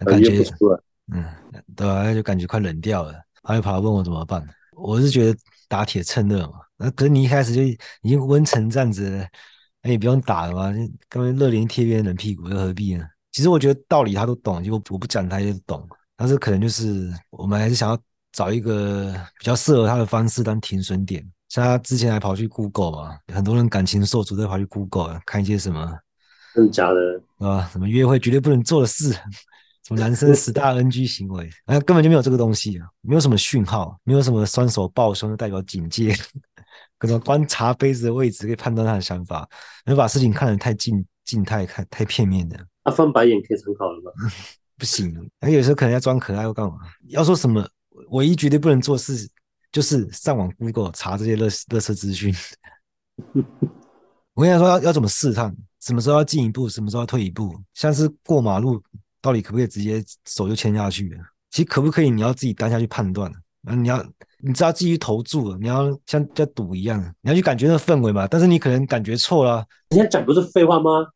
[0.00, 0.44] 感觉
[1.12, 1.24] 嗯，
[1.74, 3.14] 对啊，他就感觉快冷掉了。
[3.48, 6.60] 他又跑来问我怎么办，我是觉得打铁趁热嘛。
[6.76, 7.78] 那可是你一开始就已
[8.10, 9.26] 经温成这样子了，
[9.82, 10.70] 那也不用打了嘛，
[11.08, 13.06] 根本热脸贴别人冷屁股，又何必呢？
[13.32, 15.88] 其实我觉得道理他都懂，结果我不讲他也懂。
[16.14, 17.98] 但是可能就是我们还是想要
[18.32, 21.26] 找一个比较适合他的方式当停损点。
[21.48, 25.98] 像他之前还跑去 Google 嘛，很多人感情受阻，都跑去 Google 看一些什么，
[26.54, 27.66] 真的假的啊？
[27.72, 29.14] 什么约会绝对不能做的事。
[29.88, 36.14] 什么男生十大 NG 行为，啊，根本就没有这个东西啊，没有什么讯号，没有什么双手抱胸就代表警戒，
[36.98, 39.48] 可能观察杯子的位置可以判断他的想法，
[39.86, 42.58] 没有把事情看得太静静态，看太片面的。
[42.82, 44.12] 啊，翻白眼可以参考了吗？
[44.76, 46.74] 不行，那有时候可能要装可爱，或干嘛？
[47.06, 47.66] 要说什么，
[48.10, 49.26] 唯一绝对不能做事
[49.72, 52.34] 就是上网 Google 查这些乐乐色资讯。
[54.34, 58.82] 我跟你说要要怎么试探，什么时候要进一步，什么时候要退一步，像是过马路。
[59.20, 61.18] 到底可不可以直接手就牵下去？
[61.50, 62.10] 其实可不可以？
[62.10, 63.32] 你要自己当下去判断。
[63.60, 64.04] 那你要
[64.40, 68.26] 你知道自己投注了，你要像在赌一样，你要去感觉那个氛围嘛。
[68.26, 69.64] 但是你可能感觉错了。
[69.90, 71.06] 你现在讲不是废话吗？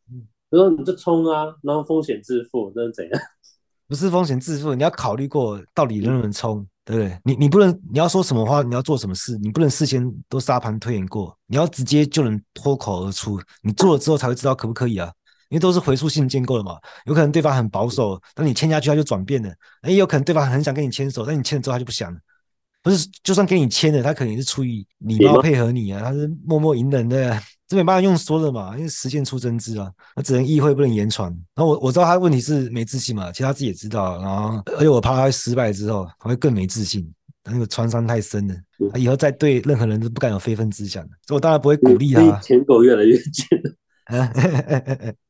[0.50, 3.20] 比如说你就冲啊，然后风险自负，那是怎样？
[3.88, 7.18] 不是风险自负，你要考虑过到底能不能冲，对不对？
[7.24, 13.40] 你你不能你要说什么话，你要做什么事，你不能事先都沙盘推演过，你要直接就能脱口而出。
[13.62, 15.12] 你做了之后才会知道可不可以啊？
[15.52, 19.52] 因为都是回溯性建构的嘛，有可能对方很保守，但你签下去他就转变了。
[19.86, 22.18] 也有可能对方很想跟你牵手，但你签了之后他就不想了。
[22.82, 27.38] 不是，就算给你签了，他肯定是出于礼貌配合你啊，他是默默隐忍的。
[27.68, 31.30] 这没办法用说的嘛，因为实践出真知啊，他只能意会不能言传。
[31.54, 34.18] 然后我我知道他的问题是没自信嘛，其实他自己也知道。
[34.22, 37.12] 然后而且我怕他失败之后，他会更没自信。
[37.44, 38.54] 他那个创伤太深了，
[38.92, 41.02] 他以后再对任何人都不敢有非分之想。
[41.26, 42.30] 所以我当然不会鼓励他。
[42.38, 43.46] 舔狗越来越近。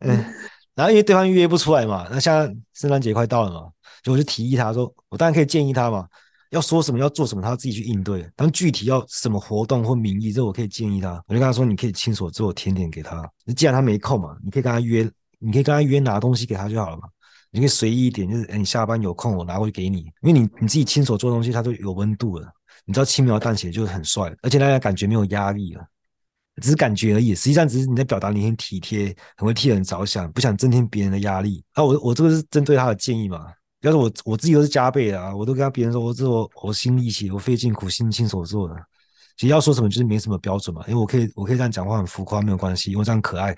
[0.00, 0.24] 嗯
[0.74, 3.68] 然后因为对方约不出来嘛，那现在圣诞节快到了嘛，
[4.02, 6.06] 就我就提议他说，我当然可以建议他嘛。
[6.50, 8.28] 要说什么，要做什么，他自己去应对。
[8.36, 11.10] 但具体要什么活动或名义，这我可以建议他。
[11.26, 13.28] 我就跟他说，你可以亲手做甜点给他。
[13.56, 15.02] 既然他没空嘛，你可以跟他约，
[15.40, 17.02] 你可以跟他约拿东西给他就好了嘛。
[17.50, 20.02] 你可以随意一点，就是哎你下班有空，我拿过去给你。
[20.22, 22.48] 因为你你自己亲手做东西，它就有温度了。
[22.84, 25.84] 你知道轻描淡写就很帅，而且大家感觉没有压力了，
[26.62, 27.34] 只是感觉而已。
[27.34, 31.64] 实际上只是你在表达你很体贴，很会替人着想，不想增添别人的压力。
[31.72, 33.52] 啊，我我这个是针对他的建议嘛。
[33.80, 38.74] 要是我我自己都是加倍的啊，我都跟他别人说，我这我我心力气，我费尽苦心亲手做的。
[39.36, 43.54] 其实要说什么就是没什么标准嘛，因为我可以我可以这样讲话很浮夸没有关系，因为这样可爱。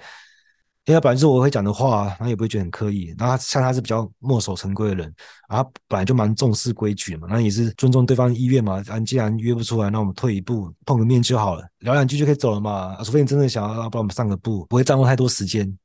[0.87, 3.12] 因为他本来就是我会讲的话，然后也不会觉得很刻意。
[3.18, 5.12] 然后他像他是比较墨守成规的人，
[5.49, 8.81] 然后本来就蛮重视规矩嘛，那也是尊重对方意愿嘛。
[8.88, 12.96] 啊，既然约不出来，那我们退一步碰个面就好了，聊两句就可以走了嘛。
[13.03, 15.77] 除非你真的想要，要不然我们上个步，不会耽误太多时间。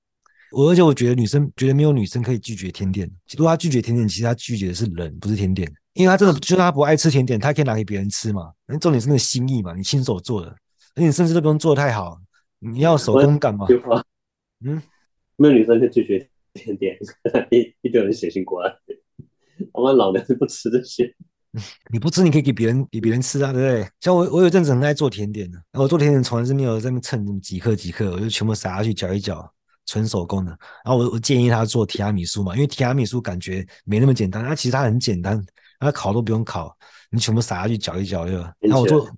[0.52, 3.10] 我而且我觉得女生觉得没有女生可以拒绝甜点。
[3.36, 5.68] 如果她拒绝甜点，其实她拒绝的是人，不是甜点。
[5.94, 8.52] 因为她真的就算她不爱吃甜点，她可以拿给别人吃嘛。
[8.68, 10.48] 那重点是那个心意嘛，你亲手做的，
[10.96, 12.20] 而且你甚至都不用做得太好，
[12.60, 13.66] 你要手工感嘛。
[14.64, 14.80] 嗯，
[15.42, 16.96] 没有女生可以拒绝甜点，
[17.50, 18.72] 一一堆人写信过来，
[19.74, 21.12] 我们老娘是不吃这些。
[21.92, 23.90] 你不吃，你可以给别人给别人吃啊，对不对？
[24.00, 29.52] 像我，我有阵子很爱做甜点的，然后我做甜点从来是没有在那称几克几克，我就全部撒下去搅一搅。
[29.88, 30.52] 纯手工的，
[30.86, 35.44] 然后我我建议他做提拉米苏嘛，因为提拉米苏感觉没那么简单，它其实它很简单，
[35.80, 36.74] 它烤都不用烤，
[37.10, 38.38] 你全部撒下去搅一搅就。
[38.60, 39.10] 然后我做，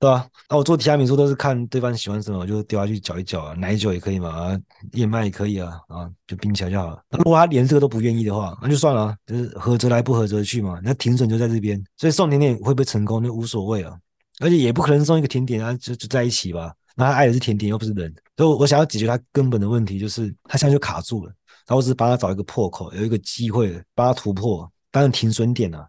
[0.00, 0.26] 对吧？
[0.48, 4.58] 那我做提拉米苏都是看对方喜欢什么，我就丢下去搅一搅啊，奶酒也可以嘛，
[4.94, 7.02] 燕麦也可以啊，啊，就冰起来就好了。
[7.10, 10.80] 那如果他连这个都不愿意的话，那就算了，就是合则来不合则去嘛。
[10.82, 13.94] 那停损就在这边，所以送甜点会不会成功就无所谓啊，
[14.40, 16.72] 而且也不可能送一个甜点啊就就在一起吧。
[16.96, 21.32] 那他爱的是甜点，又不是人，所以我想要解决他根本的问题，就是他现在就卡住了。
[21.66, 25.86] 然后我只是帮他找一个破口，有一个机会帮他突破，当然停损点啊。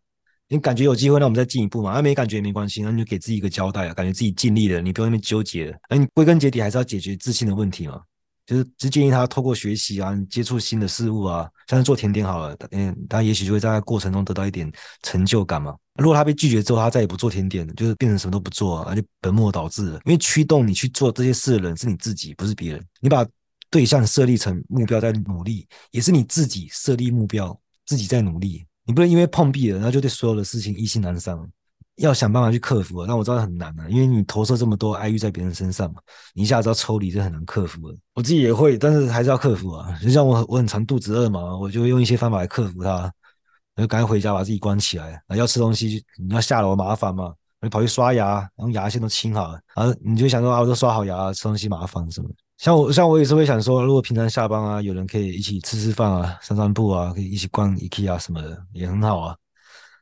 [0.52, 1.94] 你感觉有机会，那我们再进一步嘛。
[1.94, 5.78] 那没感觉也没关系，那你就给自己一个交代啊，感觉自己尽力了，你不用那边纠结了。
[5.90, 8.02] 那你归根结底还是要解决自信的问题嘛。
[8.46, 14.70] 就是只建议他透过学习啊，接触新的事物啊，像是做甜点好了，嗯，他也许就会在过程中得到一点
[15.04, 15.74] 成就感嘛。
[15.96, 20.02] 如果他被拒绝之后，他再也不做甜点了，就是变成什么都不做啊，就本末倒置了。
[20.04, 22.86] 因为驱动你去做这些事的人是你自己，不是别人。
[23.00, 23.26] 你把
[23.70, 28.66] 对象设立成目标在努力，也是你自己设立目标，自己在努力。
[28.86, 31.38] 你不能因为碰壁了，然后就对所有的事情意兴阑珊。
[31.98, 36.02] 要想办法去克服，那我知道很难啊，因为你投射这么多爱欲在别人身上嘛，
[36.34, 37.98] 你一下子要抽离是很难克服的。
[38.16, 39.94] 我自己也会，但是还是要克服啊。
[40.02, 43.12] 就像我，我很常肚子饿嘛，我就会用一些方法来克服它。
[43.76, 52.36] 然后赶快回家把自己关起来，要吃东西你要下楼麻烦嘛，我就跑去刷牙，然后牙线都清好了，然后你就想说啊，我都刷好牙，吃东西麻烦什么的。
[52.62, 59.36] 像我，像我也是会想说，如果平常下班啊，有人可以一起吃吃饭啊，散散步啊，可以一起逛 IKEA 什么的，也很好啊。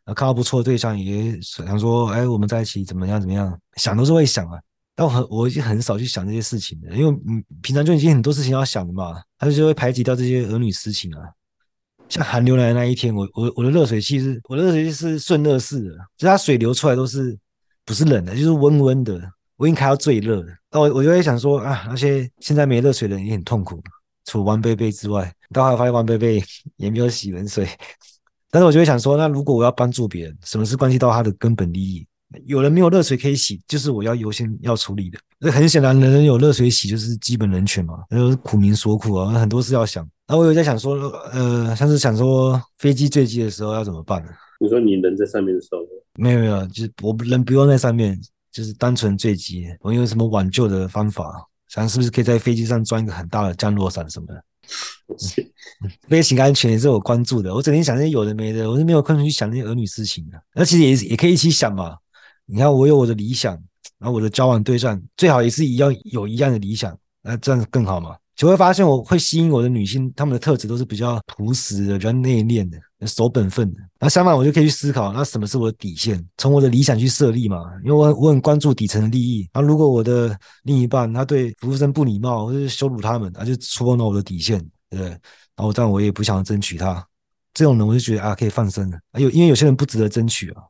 [0.07, 3.21] 看到不错的对象，也想说，哎，我们在一起怎么样？
[3.21, 3.57] 怎么样？
[3.77, 4.59] 想都是会想啊，
[4.93, 11.29] 但我很我已经很少去想这些事情了，因为嗯，平常就已经很多事情要想的嘛，他就会排挤掉这些儿女私情啊。
[12.09, 17.39] 像寒流来的那一天，我我我的热水器是，我的热水器是顺热式的，就它水流出来都是
[17.85, 19.31] 不是冷的，就是温温的。
[19.55, 23.81] 我已经开到最热了，那我我就会想说啊，那些现在没热水的人也很痛苦，
[24.25, 26.43] 除了王贝贝之外，到后来发现王贝贝
[26.77, 27.67] 也没有洗冷水。
[28.51, 32.05] 但是我就会想说，那如果我要帮助别人，什么是关系到他的根本利益？
[32.45, 35.17] 有人没有热水可以洗，就是我要优先要处理的。
[35.39, 40.07] 那很显然，人人有热水洗就是基本人权嘛，就是苦民所苦啊，很多事要想。
[40.27, 40.95] 那我有在想说，
[41.31, 44.29] 呃，像是想说飞机坠机的时候要怎么办呢？
[44.59, 45.79] 你说你人在上面的时候，
[46.15, 48.19] 没有没有，就是我人不用在上面，
[48.51, 51.45] 就是单纯坠机，我有什么挽救的方法？
[51.67, 54.43] 想是不是可以在飞机上装一个很大的降落伞什么的？
[56.07, 57.53] 飞行安全也是我关注的。
[57.53, 60.41] 我整天想那些有的没的，我是没有空去想那些儿女事情的。
[60.55, 61.95] 那其实也也可以一起想嘛。
[62.45, 63.53] 你看，我有我的理想，
[63.99, 68.15] 然后我的交往对象最好也是一样有一样的理想，那这样更好嘛。
[68.39, 73.81] 就会发现我会吸引我的女性，她们的特质都是比较朴实的，比较内敛的，守本分的。
[73.99, 76.25] 那相反，我就可以去思考，那什么是我的底线？
[76.37, 77.65] 从我的理想去设立嘛。
[77.83, 79.45] 因为我我很关注底层的利益。
[79.53, 84.57] 那如果我的另一半他对服务生不礼貌，或者是羞辱他们，他就触碰到我的底线，
[84.89, 85.09] 对不对？
[85.09, 85.19] 然
[85.57, 87.05] 后这样我也不想争取他。
[87.53, 88.97] 这种人我就觉得啊，可以放生了。
[89.19, 90.63] 有因为有些人不值得争取啊。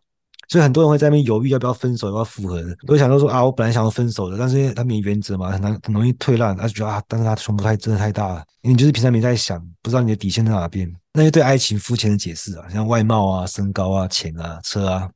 [0.50, 2.76] 所以很多人会在那边犹豫要不要分手，要不要复合的。
[2.88, 6.58] 我想到说啊，我本来想要分手的，但是他没原则嘛，很难很容易退让。
[6.58, 10.92] 他就觉得啊，但是他胸部太真的太大了，你就是平常没在想，不知道你的底线在哪边。
[11.14, 15.08] 那些对爱情肤浅的解释啊，像外貌啊、身高啊、钱啊、车啊、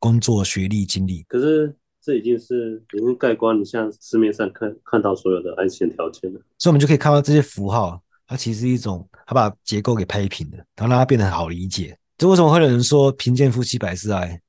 [0.00, 1.22] 工作、学历、经历。
[1.28, 1.72] 可是
[2.02, 6.40] 这已经是已经盖棺你像市面上看看到所有的爱情条件了。
[6.58, 11.96] 所以我们就可以看到这些符号，它其实是一种，它把结构给拍平的，然后让它变得很好理解。
[12.18, 14.40] 这为什么会有人说贫贱夫妻百事哀？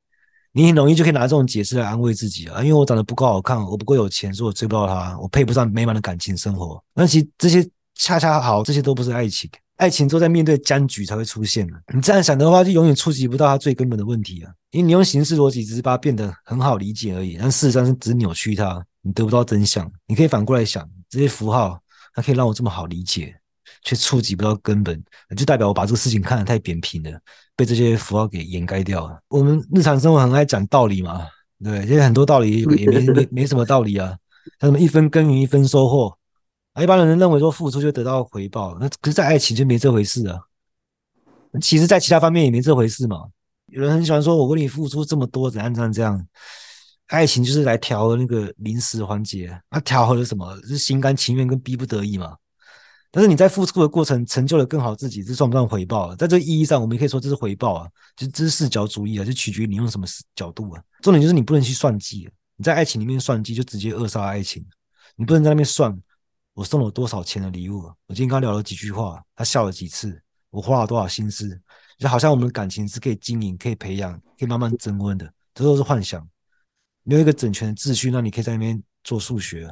[0.54, 6.84] 你很容易就可以拿这种解释来安慰自己啊，因为我长得不够好看，我不够有钱，所以我追不到她，我配不上美满的感情生活。
[6.94, 11.74] 那其实这些恰恰好，这些都不是爱情，爱情都在面对僵局才会出现的。
[11.94, 19.90] 你这样想的话，就永远触及不到它最根本的问题啊，因为你用形式逻辑只是把它变得很好理解而已，但事实上是只扭曲它，你得不到真相。
[20.08, 21.80] 你可以反过来想，这些符号
[22.14, 23.36] 它可以让我这么好理解。
[23.84, 25.04] 却触及不到根本，
[25.36, 27.20] 就代表我把这个事情看得太扁平了，
[27.56, 29.20] 被这些符号给掩盖掉了。
[29.28, 31.28] 我们日常生活很爱讲道理嘛，
[31.64, 34.16] 对，其实很多道理也 没没没什么道理啊，
[34.60, 36.18] 像什么一分耕耘一分收获
[36.74, 40.40] 啊，一般人认为说付出就得到回报，那可是，在爱情就没这回事啊。
[41.60, 43.26] 其实，在其他方面也没这回事嘛。
[43.68, 46.28] 有人很喜欢说，我为你付出这么多，怎样怎样这样，
[47.08, 50.56] 爱情就是来调和那个临时环节，那调和了什么？
[50.68, 52.38] 是心甘情愿跟逼不得已嘛。
[53.14, 56.16] 但是你在付出的过程成就了更好自己，这算不算回报啊？
[56.16, 60.82] 在这个意义上，我们可以说这是回报啊，就是这是视角主义啊，就取决于你用什么角度啊。
[61.02, 64.66] 重点就是你不能去算计，你在爱情里面算计就直接扼杀爱情。
[65.18, 65.96] 你不能在那边算
[66.54, 71.60] 我送了多少钱的礼物，我今天跟他聊了几句话，他笑了几次，我花了多少心思，
[71.98, 76.26] 就好像我们的感情是可以经营、可以培养、可以慢慢增温的，这都是幻想。
[77.04, 79.70] 没有一个整全的秩序，那你可以在那边做数学，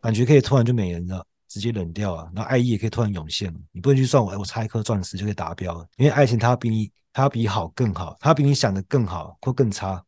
[0.00, 1.26] 感觉可以突然就没人了。
[1.50, 3.52] 直接冷掉啊，那爱意也可以突然涌现。
[3.72, 10.00] 你不能去算我，我差一颗钻石就可以达标了，因为爱情它比你，它比好更好，它比你想的更好或更差，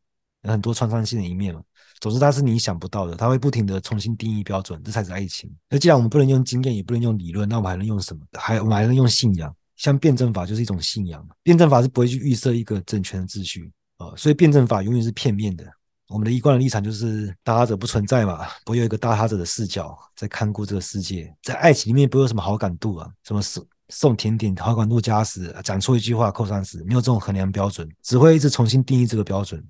[0.45, 1.61] 有很多创伤性的一面嘛。
[2.01, 5.51] 总之，它是你想不到的，它会不停的重新定义标准，这才是爱情。
[5.69, 8.25] 那既然我们不能用经验，也不能用理论，那我们还能用什么？
[8.39, 9.55] 还我们还能用信仰？
[9.77, 15.65] 像辩证法就是一种信仰，辩证法是不会去预设一个整全的秩序啊，所以辩证法永远是片面的。
[16.13, 21.35] 我们的一贯的立场就是大他者不存在嘛，不有一个大他者的视角在看顾这个世界。
[21.43, 29.65] 在爱情里面不会有什么好感度啊，什么送送甜点好感度加十，讲错一句话扣三十，没有这种衡量标准，只会一直重新定义这个标准。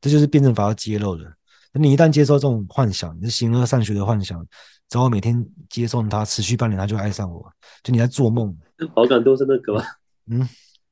[0.00, 1.24] 这就是辩证法要揭露的。
[1.72, 4.40] 那你一旦接受这种幻想，你是形而上学的幻想，
[4.88, 7.52] 只要我每天接送他，持续半年，他就会爱上我。
[7.82, 8.56] 就你在做梦，
[8.94, 9.84] 好感度是那个吗？
[10.30, 10.48] 嗯，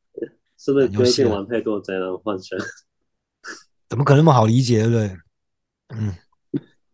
[0.59, 2.59] 是不是游戏玩太多宅男幻想？
[3.89, 5.17] 怎么可能那么好理解，对不对？
[5.97, 6.15] 嗯，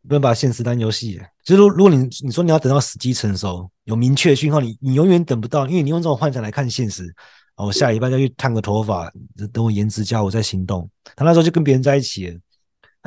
[0.07, 1.21] 不能把现实当游戏。
[1.45, 7.15] 就是如果你你说你要等到时机成熟，有明确讯号，你你永远等不到，因为你用这种幻想来看现实。
[7.57, 9.09] 哦，我下礼拜再去烫个头发，
[9.53, 10.91] 等我颜值加，我再行动。
[11.15, 12.37] 他那时候就跟别人在一起。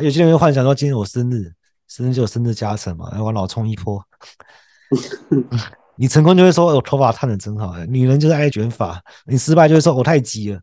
[0.02, 1.52] 有些人会幻想说，今天我生日，
[1.88, 4.02] 生日就有生日加成嘛，要往老冲一波。
[5.98, 7.76] 你成功就会说，我头发烫的真好。
[7.86, 10.62] 女人就是爱卷发，你失败就会说我太急了。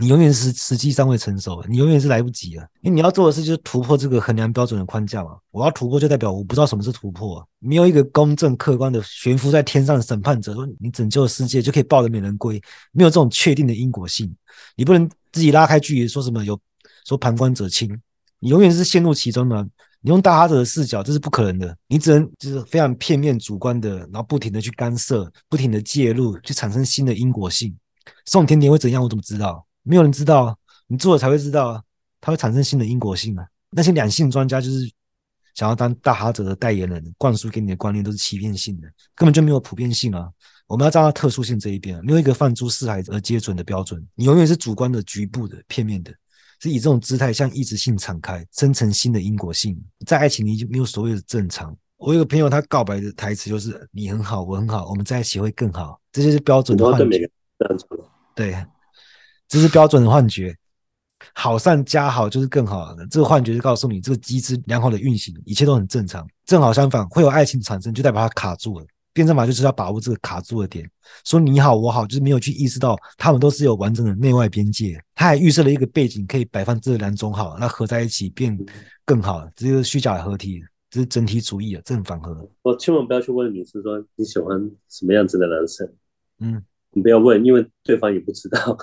[0.00, 2.64] 你永远是实际上未成熟，你永远是来不及啊！
[2.82, 5.36] 因为你要做的事就是突破这个衡量标准的框架嘛。
[5.50, 7.46] 我要突破，就代表我不知道什么是突破。
[7.58, 14.32] 没有一个公正客观的悬浮在天上的审判者说你拯救世界就可以抱得美人归，没有这种确定的因果性。
[14.76, 16.58] 你不能自己拉开距离说什么有
[17.04, 17.90] 说旁观者清，
[18.38, 19.68] 你永远是陷入其中的。
[20.00, 21.76] 你用大哈者的视角，这是不可能的。
[21.88, 27.76] 你只能就是非常片面主观的，然后不停的去干涉，不停的介入，去产生新的因果性。
[28.24, 29.02] 送甜甜会怎样？
[29.02, 29.66] 我怎么知道？
[29.88, 31.82] 没有人知道，你做了才会知道，
[32.20, 33.46] 它会产生新的因果性啊！
[33.70, 34.90] 那些两性专家就是
[35.54, 40.28] 想要当大哈者的代言人，灌输给你的观念都是欺骗性的，根本就没有普遍性啊！
[40.66, 46.12] 我们要站到特殊性这一边，没有一个泛诸四海而皆准的标准，你永远是主观的、局部的、片面的，
[46.60, 49.82] 是以这种姿态向异质性敞开，生成新的因果性。
[50.06, 51.74] 在爱情里就没有所谓的正常。
[51.96, 57.30] 我有个朋友，他告白的台词就是：“你很好，我很好，我们在一起会更好。”这就是标准的幻觉。
[58.34, 58.54] 对。
[59.48, 60.54] 这是标准的幻觉，
[61.34, 63.06] 好上加好就是更好的。
[63.08, 66.26] 这个幻觉就告诉你，这个机制良好的运行，一切都很正常。
[66.44, 68.86] 正好相反，会有爱情产生，就代表它卡住了。
[69.14, 70.88] 辩证法就是要把握这个卡住的点，
[71.24, 75.02] 说你好我好，就是没有去意识到他们都是有完整的内外边界。
[75.12, 78.56] 他还预设了一个背景，可以摆放这两种好，那合在一起变
[79.04, 82.48] 更好，这就是虚假的合体，这是整体主义啊，正反合。
[82.62, 84.56] 我千万不要去问女生说你喜欢
[84.88, 85.92] 什么样子的男生，
[86.38, 88.78] 嗯，你不要问，因为对方也不知道。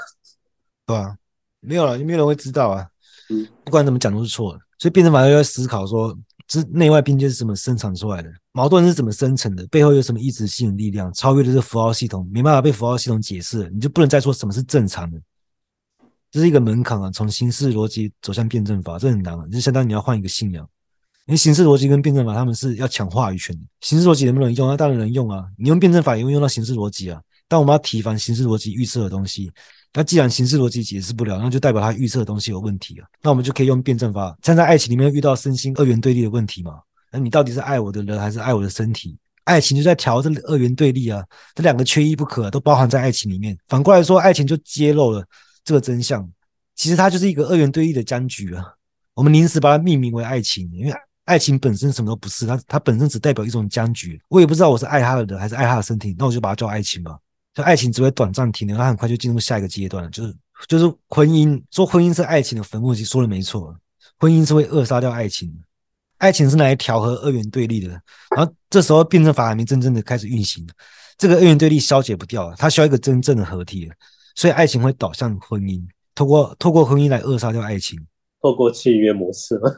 [0.85, 1.15] 对啊，
[1.59, 2.87] 没有了，就没有人会知道啊。
[3.29, 6.17] 嗯，不管怎么讲都是错的，所以辩证法要思考说。
[6.47, 8.31] 这内外边界是怎么生产出来的？
[8.51, 9.65] 矛盾是怎么生成的？
[9.65, 11.11] 背后有什么意志性的力量？
[11.11, 15.19] 超越的这符号系统，没办法被符号系统解释，你就不能再说什么是正常的。
[16.29, 17.09] 这是一个门槛啊！
[17.09, 19.43] 从形式逻辑走向辩证法，这很难啊！
[19.51, 20.63] 就相当于你要换一个信仰。
[21.25, 23.63] 因为形式逻辑跟辩证法，他们是要抢话语权的。
[23.81, 24.67] 形式逻辑能不能用？
[24.67, 25.47] 那当然能用啊！
[25.57, 27.19] 你用辩证法也会用到形式逻辑啊。
[27.47, 29.51] 但我们要提防形式逻辑预测的东西。
[29.93, 33.07] 那既然形式逻辑解释不了，那就代表他预测的东西有问题啊。
[33.21, 36.79] 那我们就可以用辩证法，站在爱情里面遇到身心二元对立的问题嘛。
[37.11, 39.17] 那你到底是爱我的人还是爱我的身体？
[39.45, 41.23] 爱情就在调这二元对立啊，
[41.53, 43.57] 这两个缺一不可，都包含在爱情里面。
[43.67, 45.23] 反过来说，爱情就揭露了
[45.63, 46.27] 这个真相，
[46.75, 48.65] 其实它就是一个二元对立的僵局啊。
[49.13, 50.93] 我们临时把它命名为爱情，因为
[51.23, 54.19] 爱情本身什么都不是，它它本身只代表一种僵局。
[54.27, 57.17] 我也不知道我是爱他的人还是爱他的身体，那我就把它叫爱情吧。
[57.55, 60.35] 就爱情只会短暂停留，它很快就进入下一个阶段，就是
[60.67, 61.59] 就是婚姻。
[61.71, 63.73] 说婚姻是爱情的坟墓，其实说的没错，
[64.19, 65.61] 婚姻是会扼杀掉爱情的。
[66.17, 67.89] 爱情是拿来调和二元对立的，
[68.35, 70.67] 然后这时候辩证法还没真正的开始运行，
[71.17, 73.89] 这个二元对立消解不掉，它需要一个真正的合体，
[74.35, 75.81] 所以爱情会导向婚姻，
[76.13, 77.99] 透过透过婚姻来扼杀掉爱情，
[78.41, 79.69] 透过契约模式吗？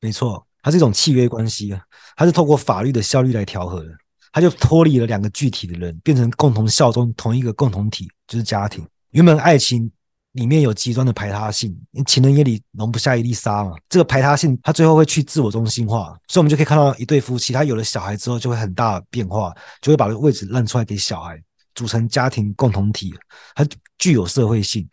[0.00, 1.82] 没错，它是一种契约关系啊，
[2.16, 3.90] 它是透过法律的效率来调和的。
[4.32, 8.86] 他就脱离了两个具体的人，变成共同效忠同一个共同体，就是家庭。
[9.10, 9.90] 原本爱情
[10.32, 11.76] 里面有极端的排他性，
[12.06, 13.72] 情人眼里容不下一粒沙嘛。
[13.88, 21.42] 这个排他性，他最后会去自我中心化，所以我们就可以看到一对夫妻，他有了小孩之后，就会很大变化，就会把位置让出来给小孩，
[21.74, 23.12] 组成家庭共同体，
[23.54, 23.66] 它
[23.98, 24.88] 具有社会性。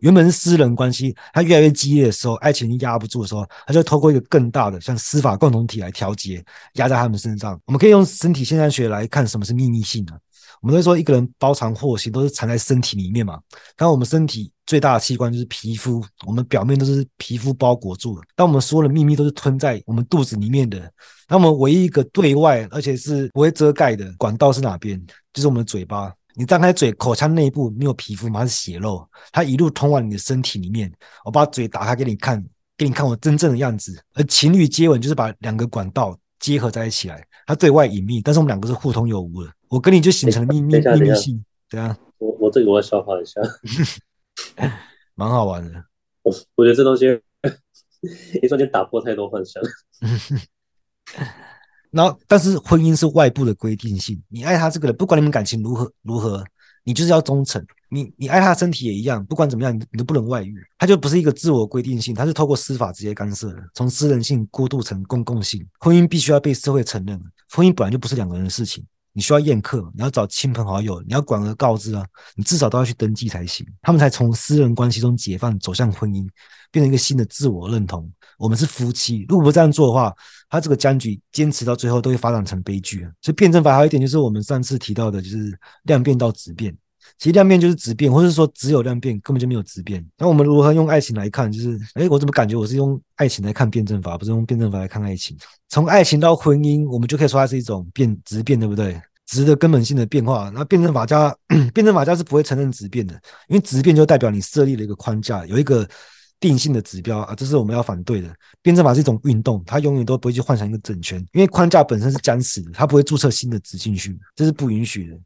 [0.00, 6.44] 原本是私人关系，它越来越激烈的时候，爱情压不住的时候，它就透过一个更大的像司法共同体来调节，
[6.74, 7.60] 压在他们身上。
[7.66, 10.18] 我们可以用身体现象学来看什么是秘密性啊？
[10.60, 13.38] 我们都说一个人包藏祸心都是藏在身体里面嘛。
[13.76, 18.22] 当我们身体最大的器官就是皮肤，我们表面都是皮肤包裹住的。
[18.34, 20.90] 当我们说的秘密都是吞在我们肚子里面的，
[21.28, 25.00] 那么唯一一个对外而且是不会遮盖的管道是哪边？
[25.32, 26.12] 就是我们的嘴巴。
[26.38, 30.88] 你张开嘴，口腔内部没有皮肤嘛，它是血肉，它一路通往你的身体里面。
[31.24, 32.40] 我把嘴打开给你看，
[32.76, 34.00] 给你看我真正的样子。
[34.14, 39.52] 而情侣接吻就是把两个管道结合在一起来，它对外隐秘，但是我们两个是互通有无的。
[39.66, 41.98] 我跟你就形成了秘密秘密性，对啊。
[42.18, 43.40] 我我这个我要消化一下，
[45.16, 45.84] 蛮好玩的。
[46.22, 47.20] 我我觉得这东西
[48.40, 49.60] 一瞬间打破太多幻想。
[51.90, 54.20] 然后，但是婚姻是外部的规定性。
[54.28, 56.44] 你爱他这个人，不管你们感情如何如何，
[56.84, 57.64] 你就是要忠诚。
[57.90, 60.54] 你你爱他身体也一样，不管怎么样，你你都不能外遇。
[60.76, 65.66] 他就不是一个自我规定性，他是透过司法直接干涉的，从私人性过渡成公共性。
[65.80, 67.18] 婚姻必须要被社会承认。
[67.50, 68.84] 婚姻本来就不是两个人的事情，
[69.14, 72.04] 你需要宴客，你要找亲朋好友，你要广而告之啊，
[72.36, 73.66] 你至少都要去登记才行。
[73.80, 76.28] 他们才从私人关系中解放，走向婚姻，
[76.70, 78.06] 变成一个新的自我认同。
[78.38, 80.14] 我们是夫妻，如果不这样做的话，
[80.48, 83.00] 他这个僵局坚持到最后都会发展成悲剧。
[83.20, 86.74] 所以辩证法还有一点就是我们上次提到的，就是量变到质变。
[87.16, 90.04] 其实量变就是质变，或者说只有量变，根本就没有质变。
[90.18, 91.50] 那我们如何用爱情来看？
[91.50, 95.36] 就是，诶，我怎么感觉我是用爱情来看辩证法，不是用辩证法来看爱情？
[95.68, 99.00] 从爱情到婚姻，我们就可以说它是一种变质变，对不对？
[99.26, 100.50] 质的根本性的变化。
[100.54, 101.34] 那辩证法家，
[101.74, 103.14] 辩证法家是不会承认质变的，
[103.48, 105.88] 因为质变就代表你设立了一个框架，有一个。
[106.40, 108.32] 定性的指标啊，这是我们要反对的。
[108.62, 115.18] 辩证法是一种运动，它永远都不会去幻想一个整圈，因为框架本身是僵死的，它不会注册新的值进去，这是不允许的，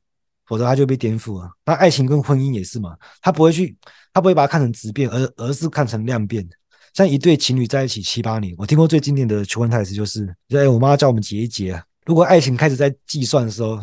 [0.47, 1.51] 否则它就被颠覆了。
[1.67, 3.77] 那爱情跟婚姻也是嘛，它不会去，
[4.13, 6.49] 它不会把它看成质变，而而是看成量变。
[6.95, 11.83] 像一对情侣在一起七八年，我听过最经典的求婚台词就是：哎，我妈叫我们结一结啊。
[12.05, 13.81] 如果爱情开始在计算的时候，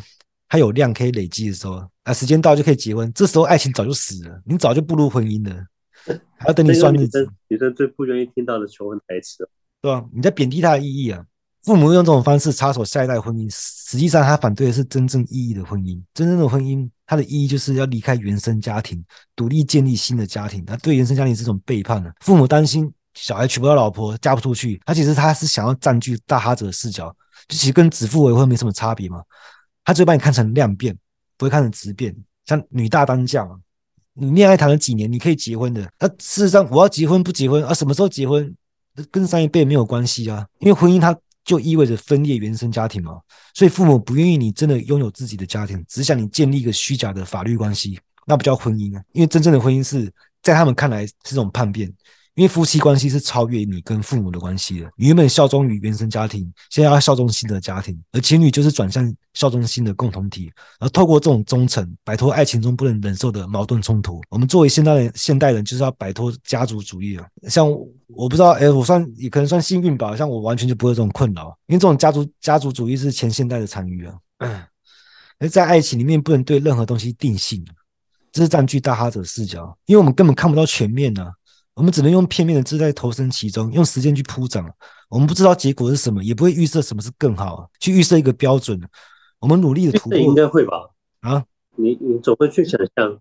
[0.48, 5.66] 它有量可以累积的时候，啊，时间到就可以结婚，这时候爱情早就死了，你早就步入婚姻了。
[6.38, 7.28] 还要等你算日子。
[7.48, 9.48] 女生最不愿意听到的求婚台词，
[9.82, 10.06] 对吧？
[10.14, 11.26] 你在贬低他的意义啊！
[11.64, 16.02] 父母用这种方式插手下一代婚姻，实际上他反对的是真正意义的婚姻。
[16.14, 19.04] 真正的婚姻，它的意义就是要离开原生家庭，
[19.36, 20.64] 独立建立新的家庭。
[20.66, 22.10] 那对原生家庭是这种背叛呢？
[22.22, 27.14] 父母担心小孩娶不到老婆，嫁不出去，他其实他是想要占据大哈子的视角，
[27.50, 29.22] 就其实跟指腹为婚没什么差别嘛。
[29.84, 30.98] 他只会把你看成量变，
[31.36, 33.60] 不会看成质变，像女大当嫁嘛。
[34.20, 35.82] 你恋爱谈了几年，你可以结婚的。
[36.00, 37.74] 那事实上，我要结婚不结婚啊？
[37.74, 38.54] 什么时候结婚，
[39.10, 40.46] 跟上一辈没有关系啊。
[40.60, 43.20] 因为婚姻它就意味着分裂原生家庭嘛。
[43.54, 49.02] 所以父母不愿意你真的拥有自己的家庭，只想你建立一个虚假的法律关系，那不叫婚姻啊。
[49.14, 50.12] 因为真正的婚姻是
[50.44, 51.92] 在他们看来是种叛变。
[52.40, 64.22] 因为夫妻关系是超越你跟父母的关系的，你原本效忠于原生家庭，现在要效忠新的家庭，而情侣就是转向效忠新的共同体，而透过这种忠诚，摆脱爱情中不能忍受的矛盾冲突。
[64.30, 67.28] 我们作为现代人，现代人就是要摆脱家族主义啊。
[67.50, 67.70] 像
[68.08, 74.16] 我不知道，哎，我算也可能算幸运吧，像我完全就不会有这种困扰，因为这种家族家族主义是前现代的残余啊。
[75.40, 77.66] 而在爱情里面不能对任何东西定性，
[78.32, 81.30] 这是占据大哈者视角，因为我们根本看不到全面呢、
[81.74, 84.66] 我们只能用片面的姿态投身其中，用时间去铺展。
[85.08, 88.80] 我们不知道结果是什么，也不会预设什么是更好，去预设一个标准。
[89.40, 90.90] 我们努力的突破，应该会吧？
[91.22, 91.44] 啊，
[91.78, 93.18] 你你总会去想象，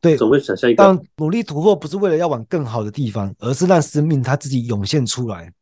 [0.00, 0.84] 对，总会想象一个。
[0.84, 5.52] 但努力突破不是为了要往更好的地方，而是让生命它自己涌现出来。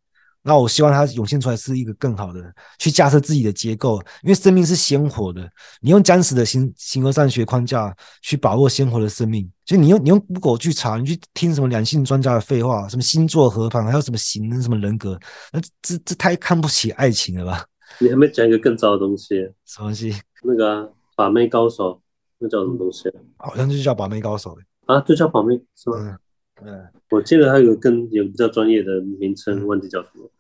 [0.47, 5.51] 那我希望它涌现出来是一个更好的，去架设自己的结构，因为生命是鲜活的。
[5.81, 15.19] 你用僵死的形形而上学框架去把握鲜活的生命，所以你用你用 Google 去查，你去听什么两性专家的废话，什么星座合盘，还有什么型什么人格，
[15.51, 17.65] 那这这太看不起爱情了吧？
[17.99, 19.37] 你还没讲一个更糟的东西？
[19.65, 20.15] 什么东西？
[20.43, 21.99] 那个、啊、把妹高手，
[22.39, 23.11] 那叫什么东西？
[23.39, 25.97] 好像就叫把妹高手啊，就叫把妹是吗？
[25.99, 26.19] 嗯
[26.63, 30.31] 嗯，我记得还有个更有比较专业的名称，忘记叫什么。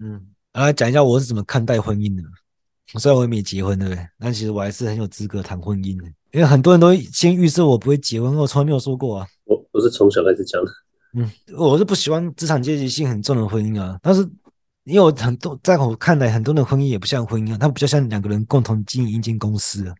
[0.00, 0.20] 嗯，
[0.52, 2.22] 来讲一下我是怎么看待婚姻的。
[2.98, 4.08] 虽然我也没结婚，对不对？
[4.18, 9.26] 但其实我还是很有资格谈婚姻的，因为很多人都先预设我不会结婚，我从来没有说过啊。
[9.44, 10.70] 我我是从小开始讲的。
[11.14, 13.98] 嗯，我是不喜欢资产阶级性很重的婚姻啊。
[14.02, 14.22] 但是
[14.84, 19.94] 因为我很多在我看来，很多的婚姻也不像婚姻啊，它比较像两个人共同经营一间公司啊。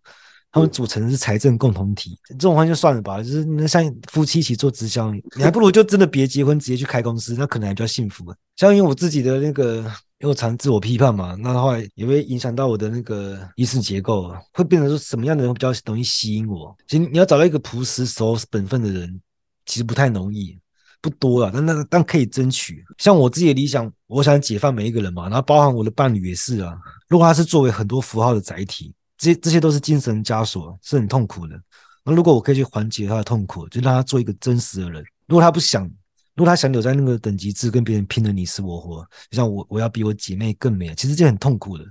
[0.50, 3.22] 他们组成的是财政共同体，这种话就算了吧。
[3.22, 8.24] 就是那像夫妻一起做直销，你还不如就真的别结婚，直接去开公司，那可能还比较幸福。
[8.56, 9.76] 像因为我自己的那个，
[10.20, 16.74] 因为我常自我批判嘛，那后来也会影响到我的那个意识结构，会变成说什么样的人比较容易吸引我。
[16.86, 19.20] 其实你要找到一个朴实、守本分的人，
[19.66, 20.58] 其实不太容易，
[21.02, 22.82] 不多了，但那但可以争取。
[22.96, 26.74] 像我自己的理想，我想解放每一个人嘛，然后包含我的伴侣也是啊。
[27.06, 28.94] 如果他是作为很多符号的载体。
[29.18, 31.60] 这这些都是精神枷锁，是很痛苦的。
[32.04, 35.04] 那如果我可以去缓解他的痛苦，就让他做一个真实的人。
[35.26, 35.84] 如果他不想，
[36.34, 41.84] 如果他想留在那个等级制，跟别人拼得你死我活，就像我，我要比我姐妹更美，其实这很痛苦的。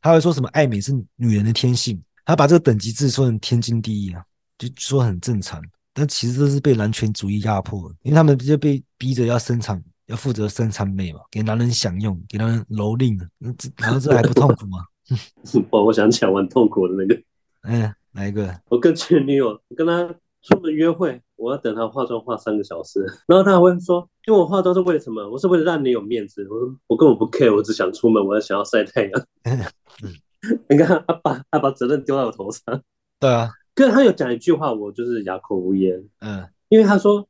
[0.00, 4.24] 他会说什么爱美是女人的天性，他把这个等级制说成天经地义啊，
[4.56, 5.60] 就说很正常。
[5.92, 14.78] 但其实这是被男权主义压迫，因为他们就被逼着要生产，要负责生产美嘛，给男人享用，给男人蹂躏，那这难道这还不痛苦吗？
[15.70, 17.20] 我我想起来我很痛苦的那个，
[17.62, 18.48] 嗯，哪一个？
[18.68, 20.06] 我跟前女友，我跟她
[20.42, 25.28] 出门约会，我要等她化妆化三个小时， 然后她还会说，因为我化妆是为了什么？
[25.28, 26.46] 我是为了让你有面子。
[26.48, 29.12] 我说我根本不 care，我只想出门，我要想要晒太阳。
[30.68, 32.82] 你看，她把她把责任丢到我头上。
[33.18, 36.02] 对啊，可是他有讲一句话，我就是哑口无言。
[36.20, 37.26] 嗯，因为她说，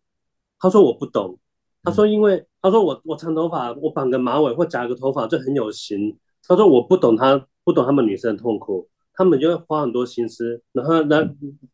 [0.58, 1.38] 她说我不懂，
[1.82, 6.16] 他说因为、嗯、他说我我长头发，我绑个马尾或夹个头发就很有型。
[6.46, 7.46] 他说我不懂他。
[7.64, 11.28] 不懂他们女生的痛苦，他们就会花很多心思，然后来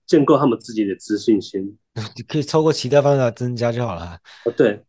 [0.07, 1.76] 建构他们自己的自信心。
[2.16, 4.18] 你 可以透过其他方法增加就好了。
[4.45, 4.84] 哦，对，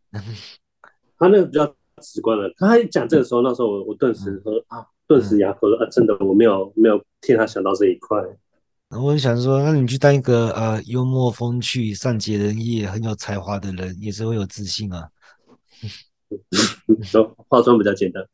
[1.18, 1.66] 他那个比较
[2.02, 2.52] 直观的。
[2.58, 8.18] 他一讲这个时候，那时候我我顿时说啊，顿时哑口了啊，真的我没有没有替他想到这一块。
[8.89, 15.08] 我就想说，那你去当一个呃幽默风趣、善解人意、很有才华的人，也是会有自信啊。
[17.04, 18.26] 说化妆比较简单，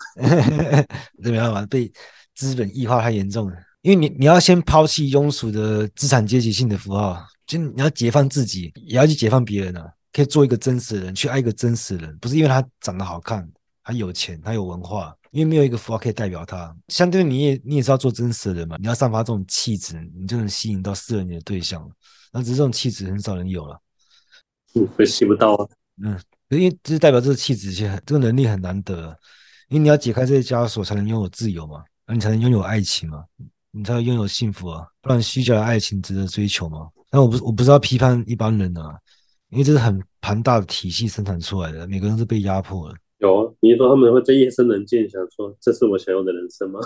[1.18, 1.92] 没办法被。
[2.36, 13.48] 资本异化太严重了，因为你你要先抛弃庸俗的资产阶级性的符号，就你要解放自己，也要去解放别人啊，可以做一个真实的人，去爱一个真实的人，不是因为他长得好看，
[13.84, 16.76] 他有钱，他有文化，因为没有一个符号可以代表他。
[16.88, 21.88] 相对你也你也是要做真实的人嘛，你要散发这种气质，你就能吸引到适合你的对象。
[22.32, 23.80] 那只是这种气质很少人有了，
[24.74, 25.68] 嗯，会吸不到啊。
[26.04, 26.20] 嗯，
[26.50, 27.72] 因为这是代表这个气质，
[28.06, 29.16] 这个能力很难得，
[29.70, 31.84] 因为你要解开这些枷锁，才能拥有自由嘛。
[32.06, 33.24] 那你才能拥有爱情嘛，
[33.72, 36.90] 你才能拥有幸福啊，不然虚假的爱情值得追求吗？
[37.10, 38.98] 但我不我不知道批判一般人啊，
[39.50, 42.96] 因为这是很庞大的体系生产出来的，每个人是被压迫的。
[43.20, 46.80] 有啊，你说他们会在夜深人静想说，这是我想要的人生吗？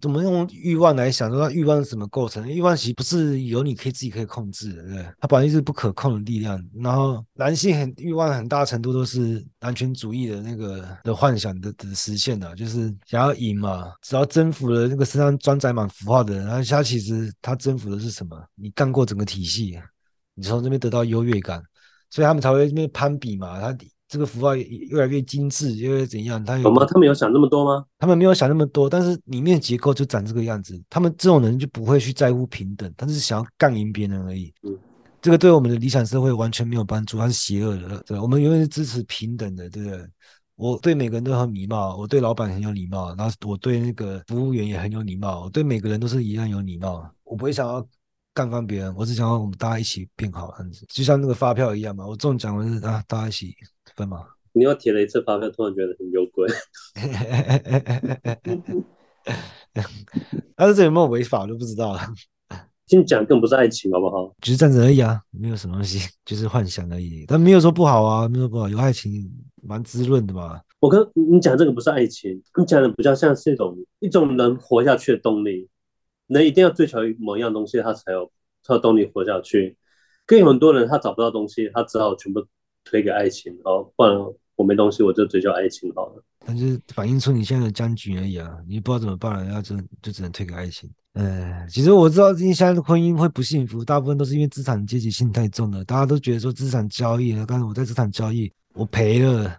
[0.00, 1.28] 怎么用欲望来想？
[1.30, 2.48] 说欲望是怎么构成？
[2.48, 6.62] 欲望其实不是由你可以自己可以控制的，对，它本来就是不可控的力量。
[6.74, 13.92] 然后男性很欲望很大程度都是男权主义的那个的幻想的的实现的，就是想要赢嘛。
[14.02, 18.40] 只要征服了那个身上装载满符号的人，他其实他征服的是什么？
[18.54, 19.78] 你干过整个体系，
[20.34, 21.60] 你从这边得到优越感，
[22.10, 23.60] 所以他们才会那边攀比嘛。
[23.60, 23.76] 他
[24.08, 26.42] 这个符号越来越精致，越来越怎样？
[26.44, 26.86] 他有，有吗？
[26.86, 27.84] 他们有想那么多吗？
[27.98, 30.82] 他们没有想那么多，但是里面结构就长这个样子。
[30.88, 34.52] 他们这种人就不会去在乎平等，他是想要干赢别人而已。
[34.62, 34.76] 嗯，
[35.20, 38.02] 这个对我们的理想社会完全没有帮助，它是邪恶的。
[38.06, 40.06] 对，我们永远是支持平等的，对不对？
[40.56, 47.08] 我对每个人都很礼貌，我对老板很有礼貌，然后我对那个服务员也很有礼貌，我对每个人都是一样有礼貌。
[47.22, 47.86] 我不会想要
[48.34, 52.04] 干翻别人，我只想要我们大家一起变好样子，就像那个发票一样嘛。
[52.04, 53.54] 我中奖了是啊，大家一起
[53.98, 54.26] 分嘛。
[54.52, 56.48] 你又提了一次发票，突然觉得很有鬼。
[60.56, 62.00] 但是这有没有违法我就不知道了。
[62.86, 64.34] 先讲更不是爱情，好不好？
[64.40, 67.26] 只是这样子而已啊，没有什么东西，就是幻想而已。
[67.28, 69.30] 但没有说不好啊，没有说不好，有爱情
[69.62, 70.62] 蛮滋润的嘛。
[70.80, 75.68] 我跟你讲这个不是爱情，你讲的比较像是一种一种人活下去的动力。
[76.28, 78.32] 人一定要追求某一样东西，他才有
[78.64, 79.76] 他的动力活下去。
[80.24, 82.46] 跟很多人他找不到东西，他只好全部
[82.88, 84.16] 推给爱情哦，不然
[84.56, 86.24] 我没东西，我就追求爱情好了。
[86.46, 90.90] 但是反映出你现在的僵局而已啊，你不知道怎么办了，要就就只能推给爱情。
[91.12, 95.84] 呃，其实我知道，今天现在的婚姻会不幸福，大部分都是因为资产阶级性太重了。
[95.84, 99.54] 大家都觉得说资产交易了，但是我在资产交易，我赔了，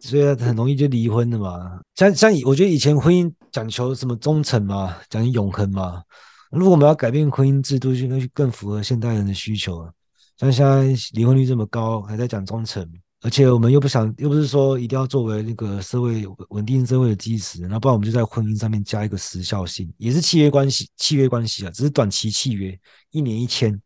[0.00, 1.80] 所以很容易就离婚了嘛。
[1.94, 6.02] 像像我觉得以前婚姻讲求什么忠诚嘛，讲永恒嘛。
[6.50, 9.92] 如果我们要改变婚姻制度，就应该更符合现代人的需求啊。
[10.36, 12.88] 像现在离婚率这么高，还在讲忠诚。
[13.22, 22.78] 而且我们又不想，又不是说一定要作为那个社会稳定社会的基石，那不然我们就在婚姻上面加一个时效性，也是契约关系，契约关系啊，只是短期契约，
[23.12, 23.80] 一年一签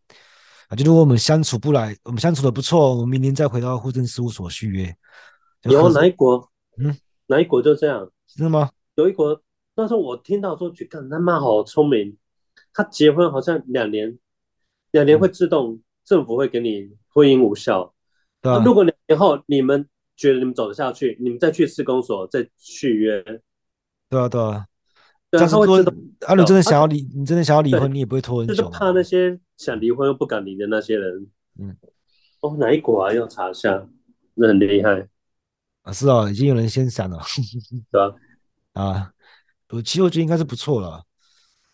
[0.67, 0.75] 啊。
[0.75, 4.93] 就如果我们相处不来，我们相处的不错，我们明年再回到户政事务所续约。
[5.63, 6.51] 有哪一国？
[6.79, 6.97] 嗯，
[7.29, 8.11] 哪一国就这样？
[8.27, 8.71] 真的吗？
[8.97, 9.41] 有一国，
[9.77, 12.17] 那时候我听到说，去看他妈好聪明，
[12.73, 14.19] 他结婚好像两年，
[14.91, 17.93] 两年会自动、嗯、政府会给你婚姻无效。
[18.41, 19.87] 对啊，如果两年后你们
[20.17, 23.23] 觉得你们走得下去，你们再去市公所再续约。
[24.09, 24.67] 对啊，对啊。
[25.29, 25.67] 但是说，
[26.27, 28.55] 啊，你真的想要离，你真的想要离婚，你也不会拖很久。
[28.55, 31.27] 就是怕那些想离婚又不敢离的那些人。
[31.59, 31.77] 嗯。
[32.41, 33.13] 哦，哪一国啊？
[33.13, 33.87] 要查一下，
[34.33, 35.07] 那很厉害。
[35.83, 37.21] 啊，是啊，已经有人先闪了。
[37.91, 38.15] 对啊。
[38.73, 39.13] 啊，
[39.69, 41.05] 我其实我觉得应该是不错了。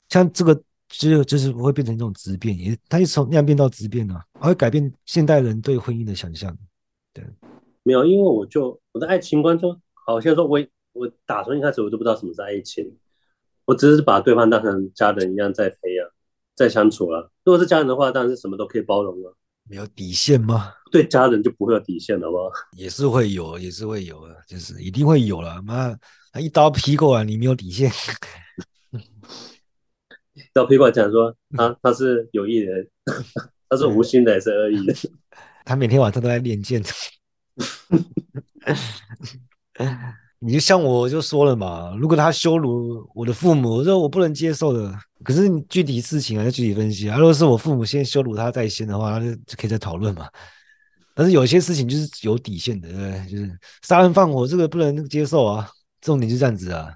[0.09, 0.61] 像这个。
[0.89, 6.57] 其实就是不会变成一种质变，也它是从量变到质变啊，它会改变现代人对婚姻的想象。
[7.13, 7.25] 对，
[7.83, 9.77] 没有，因为我就我的爱情观就，
[10.07, 10.59] 好像说我
[10.93, 12.85] 我打从一开始我就不知道什么是爱情，
[13.65, 16.09] 我只是把对方当成家人一样在培养，
[16.55, 17.31] 在相处了。
[17.45, 19.37] 如果是家人的话，当然是什么都可以包容了。
[19.69, 20.73] 没有底线吗？
[20.93, 22.39] 对家人就不会有底线了吗？
[22.77, 25.61] 也是会有，也是会有的，就是一定会有了。
[25.63, 25.97] 妈，
[26.33, 27.91] 他一刀劈过来，你没有底线。
[30.55, 32.73] 到批过讲说他他是有意的，
[33.69, 34.95] 他是无心的还是恶意的？
[35.67, 36.83] 他每天晚上都在练剑。
[40.39, 44.95] 你就像我就说了嘛，如果他羞辱我的父母，我说我不能接受的。
[45.25, 47.17] 可是你具体事情还是具体分析啊。
[47.17, 50.29] 如果是我父母先羞辱他在先的话，那就可以再讨论嘛。
[51.15, 53.27] 但是有些事情就是有底线的，对不对？
[53.31, 55.69] 就是杀人放火这个不能接受啊。
[56.03, 56.93] 重点就这样子啊。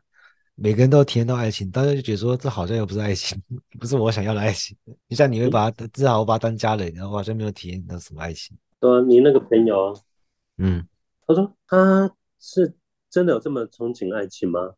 [0.61, 3.41] 每个人都体验到爱情，大家就觉得说这好像又不是爱情，
[3.79, 4.77] 不是我想要的爱情。
[5.09, 8.57] 就像你会把他至少我把他当家人，然后我好像没有体验到什么爱情。
[8.81, 9.97] 对，你那个朋友，
[10.57, 10.85] 嗯，
[11.29, 12.75] 他说他是
[13.09, 14.73] 真的有这么憧憬爱情吗？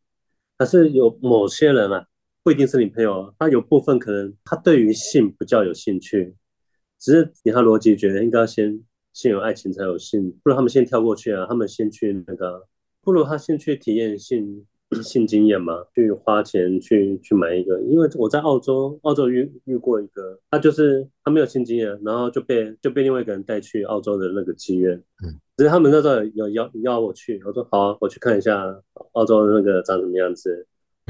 [0.59, 2.05] 还是有某些人啊，
[2.43, 6.35] 不一定是你朋友，他有部分可能他对于性比较有兴趣，
[6.99, 8.79] 只是以他逻辑觉得应该先
[9.13, 12.67] 先有爱情才有性，不如他们先跳过去啊，他们先去那个，
[13.01, 14.63] 不如他先去体验性。
[15.01, 28.65] 性经验嘛，去花钱去去买一个，因为我在澳洲，澳洲遇遇过一个，他就是他没有性经验，然后就被就被另外一个人带去澳洲的那个妓院，嗯，只是他们那时候有邀邀我去，我说好啊，我去看一下
[29.13, 30.67] 澳洲的那个长什么样子，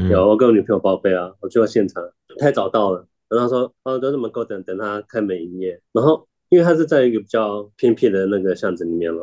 [0.10, 2.04] 有我跟我女朋友报备啊，我去到现场，
[2.38, 9.22] 太早到了，然后他说澳洲这么够等，等他开门营业，然后因为他是在一个比较偏僻的那个巷子里面嘛。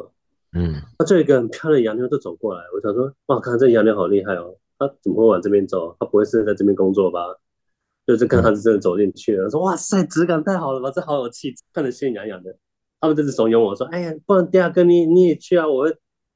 [0.53, 5.95] 嗯，他这一个很漂亮的洋妞就走过来，我想说，哇，看这洋妞好厉害哦，他怎么会往这边走？
[6.01, 7.21] 他不会是在这边工作吧？
[8.07, 12.57] 就是看他是真的走进去了，嗯、说哇塞，质感太好了吧，这好有气质，看着心痒痒的。
[13.01, 15.95] 他们就是怂恿我说，哎呀，不然第二个你你也去啊，我会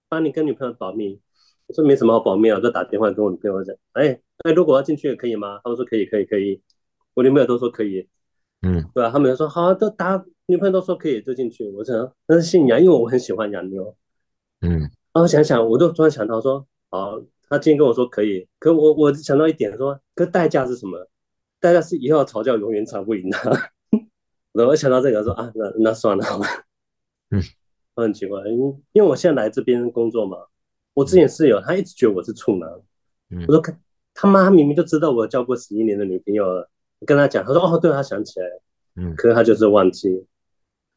[0.08, 1.18] 帮你跟女朋友保密。
[1.66, 5.58] 我说没什么好保密啊，我就打电话跟我女朋友讲，哎哎，如果要进去也可以吗？
[5.64, 6.60] 他们说可以可以可以，
[7.14, 8.06] 我女朋友都说可以，
[8.60, 9.10] 嗯，对吧？
[9.10, 11.66] 他们就说好，都打女朋友都说可以就进去。
[11.70, 13.96] 我想那是心痒，因为我很喜欢洋妞。
[14.62, 21.08] 嗯，然后想想，我就突然想到说，好，他今天跟我说可以，可我我想到一点说，可代价是什么？
[21.60, 23.50] 代价是以后要吵架永远吵不赢他。
[24.52, 26.44] 然后我想到这个说啊，那那算了好了。
[27.30, 27.40] 嗯，
[27.94, 30.36] 我很奇怪，因为因为我现在来这边工作嘛，
[30.94, 32.68] 我之前室友他一直觉得我是处男，
[33.30, 33.78] 嗯、我说看
[34.14, 36.68] 他妈，明明就知道我交过十一年的女朋友了，
[37.00, 38.46] 我跟他讲，他说哦，对，他想起来，
[38.96, 40.26] 嗯，可是他就是忘记，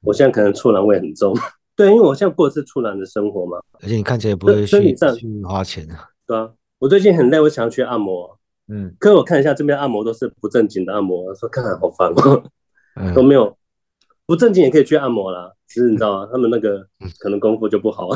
[0.02, 1.34] 我现在可能处男味很重，
[1.76, 6.50] 对，因为我现在过的是处男的生活嘛，而且你看起来也不会去去花钱啊，对啊，
[6.80, 12.44] 我最近很累，我想要去按摩，嗯，可是我看一下这边按摩都是不正经的按摩，我说看好烦哦，
[12.96, 13.58] 嗯、都没有。
[14.28, 16.28] 不正经也可以去按摩啦，只是你知道吗？
[16.32, 16.84] 他们那个
[17.20, 18.10] 可能功夫就不好。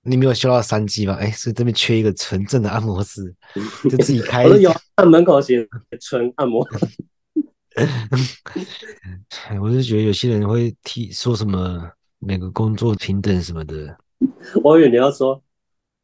[0.00, 1.12] 你没有修到三级吧？
[1.20, 3.34] 哎，所以这边缺一个纯正的按摩师，
[3.82, 4.46] 就自己开。
[4.46, 5.68] 我有按门口写
[6.00, 6.66] 纯按摩。
[9.60, 11.86] 我是觉得有些人会提说什么
[12.18, 13.96] 每个工作平等什么的。
[14.62, 15.42] 我以为你要说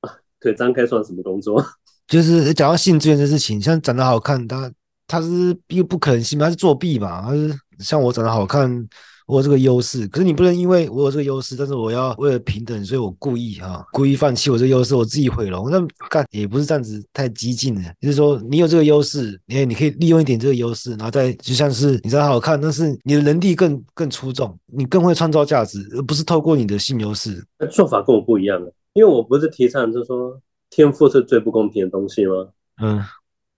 [0.01, 0.11] 啊，
[0.41, 1.65] 腿张开算什么工作？
[2.07, 4.71] 就是讲到性这件事情，像长得好看，他
[5.07, 8.89] 他是又不可能性嘛，他是作弊嘛，他是像我长得好看。
[9.27, 15.71] 我有这个优势，可是你不能因为我有这个优势，但是我要为了平等，所以我故意哈、啊，故意放弃我这个优势，我自己毁容。
[15.71, 27.45] 那干也不是这样子太激进的，就是说你有这个优势，哎，你可以利用一点这个优势，然后再就像是你长得好看，但是你的能力更更出众，你更会创造价值，而不是透过你的性优势。
[27.71, 32.49] 做法跟我不一样的，因为我不是提倡就是说天赋是最不公平的东西吗？
[32.83, 32.97] 嗯，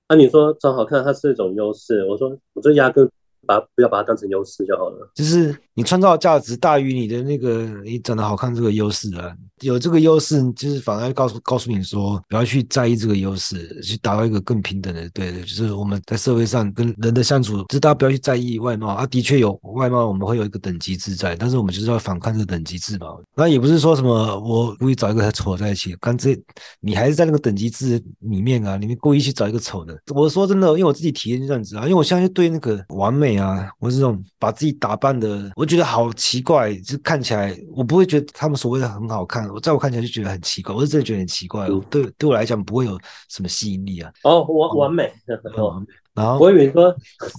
[0.09, 3.11] 那、啊、你说长好看它是一种优势，我说我这压根。
[3.47, 26.41] 把不要把它当成优势就好了，就是你创造价值大于你的那个你长得好看这个优势啊，有这个优势就是反而告诉告诉你说不要去在意这个优势，去达到一个更平等的，对的，就是我们在社会上跟人的相处，就是大家不要去在意外貌啊，的确有外貌，我们会有一个等级制在，但是我们就是要反抗这个等级制嘛，那也不是说什么我故意找一个很丑在一起，刚这
[26.81, 33.34] 你还是在那个等级制里面啊，你们故意去找一个丑的，我说真的，因为我自己体验是这样子啊，因为我现在对那个完美。
[33.39, 44.13] 啊，我是这种把自己打扮的，我觉得好奇怪，就看起来我不会觉得他们所谓的很好看，我在我看起来就觉得很奇怪，我是真的觉得很奇怪，对对我来讲不会有什么吸引力啊。
[44.23, 45.13] 哦，完完美，
[45.57, 45.83] 哦，
[46.15, 46.95] 然后我以为说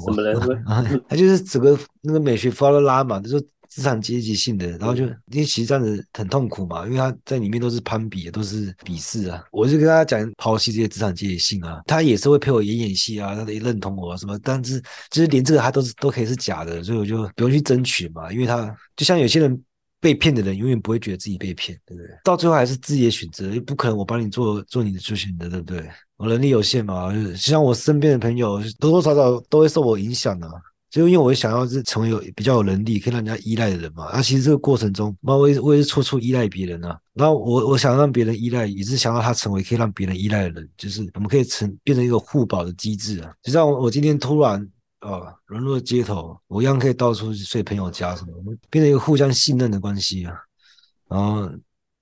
[0.06, 0.56] 什么人说，
[1.08, 3.48] 他就是整个那个美学发了拉嘛，就是。
[3.76, 9.44] 资产阶级性的，然后就因为其实这样子很痛苦嘛，因为他在里面都是攀比，都是鄙视啊。
[9.52, 14.80] 我就跟他讲抛弃这些资产阶级性啊，他也是会陪我演演戏啊，他也认同我什么，但是
[15.12, 19.62] 就是连这个他都是都可以是假的，所以我就不用去争取嘛，因为他就像有些人
[20.00, 22.10] 被骗的人，永远不会觉得自己被骗，对不对？
[22.24, 25.86] 到最后还是自己的选择，又不可能我帮你做做你的做选择，对不对？
[26.16, 30.54] 我能力有限嘛，就像我身边的朋友多多少少都会受我影响的啊。
[30.96, 36.98] 就因为我想要是成为有比较有能力可以让人家依赖的人嘛，那、其实这个过程中，那我也我也是处处依赖别人啊。
[37.14, 43.30] 然后我我想让别人依赖，也是想要他成为可以让别人依赖的人，就是我们可以成变成一个互保的机制啊。
[43.44, 44.66] 就像我，我今天突然
[45.00, 50.34] 啊沦落街头，我一样可以到处去睡朋友家什么，我们变成一个互相信任的关系啊。
[51.10, 51.52] 然后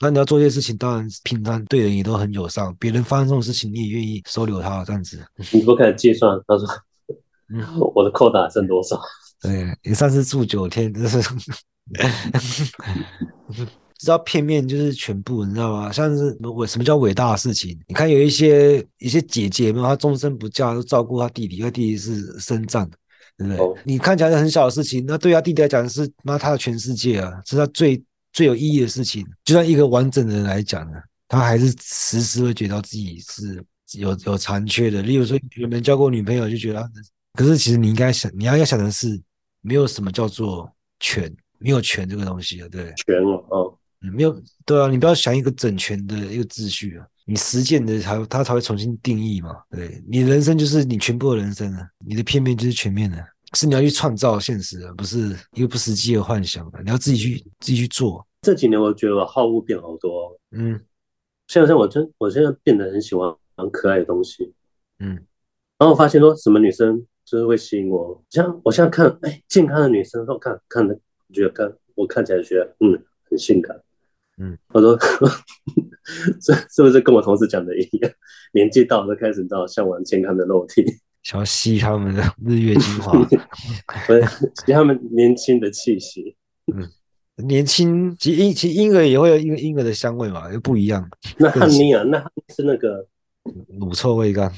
[0.01, 5.19] 那你要做一些事情，当然平常对人也都很友善，别人发生这种事情，你也愿意收留他这样子。
[5.51, 6.67] 你不开始计算，他说。
[7.95, 8.99] 我的扣打剩多少？
[9.41, 11.21] 对，你上次住九天，就是
[13.99, 15.91] 知道片面就是全部，你知道吗？
[15.91, 17.77] 像是伟什么叫伟大的事情？
[17.87, 22.89] 你看有一些一些姐姐嘛，她终身不嫁，都照顾她弟弟，因为弟弟是身障，
[23.37, 23.57] 对不对？
[23.57, 28.01] 哦、你看起来很小的事情，那对她弟弟来讲是那他的全世界啊，是他最
[28.31, 29.25] 最有意义的事情。
[29.45, 30.97] 就算一个完整的人来讲呢，
[31.27, 33.61] 他还是时时会觉得自己是
[33.97, 35.01] 有有残缺的。
[35.01, 36.89] 例如说，有没有交过女朋友，就觉得。
[37.33, 39.19] 可是其实你应该想，你要要想的是，
[39.61, 53.17] 没有什么叫做全，没有权这个东西啊，对，全哦，哦、嗯，没有，对啊，你不要想一个整全的一个秩序啊，你实践的才它才会重新定义嘛，对，你人生就是你全部的人生啊，你的片面就是全面的，
[53.55, 58.23] 是你要去创造现实而不是一个不实际的幻想啊，你要自己去自己去做。
[58.43, 60.79] 这几年我觉得我好物变好多，嗯，
[61.47, 64.53] 现在我真我现在变得很喜欢很可爱的东西，
[64.99, 65.15] 嗯，
[65.79, 67.03] 然后我发现说什么女生。
[67.33, 70.95] 就是会吸引我，像我现在看，哎，健康的女生都看看的，
[71.33, 73.75] 觉得看我看起来觉得，嗯，很性感，
[74.37, 74.95] 嗯，我说，
[76.39, 78.11] 这是不是跟我同事讲的一样？
[78.53, 80.85] 年纪到了就开始到向往健康的肉体，
[81.23, 83.13] 想要吸他们的日月精华，
[84.05, 84.21] 不是
[84.63, 86.35] 吸他们年轻的气息，
[86.71, 86.87] 嗯，
[87.47, 91.09] 年轻，其实婴其实婴儿也会有婴婴儿的香味嘛，又不一样。
[91.39, 92.23] 那汉尼啊，那
[92.55, 93.07] 是那个
[93.79, 94.53] 乳臭未干，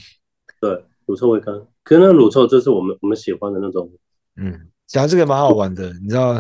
[0.60, 1.56] 对，乳臭未干。
[1.86, 3.90] 可是那个乳臭，就是我们我们喜欢的那种。
[4.36, 4.54] 嗯，
[4.88, 6.36] 讲这个蛮好玩的，你知道，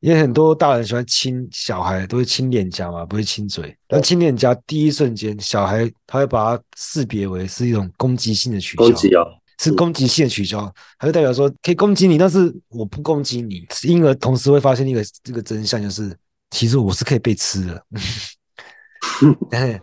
[0.00, 3.76] 因为很多大人喜欢亲小孩，都会亲脸颊嘛，不会亲嘴。
[3.88, 9.22] 但亲脸颊第一瞬间，小孩他会把它识别为是一种攻击性的取消，攻击啊，
[9.58, 13.66] 是攻击性的取消，它就代表说可以攻击你，但是我不攻击你。
[13.82, 16.16] 婴儿同时会发现一个这个真相，就是
[16.50, 17.84] 其实我是可以被吃的，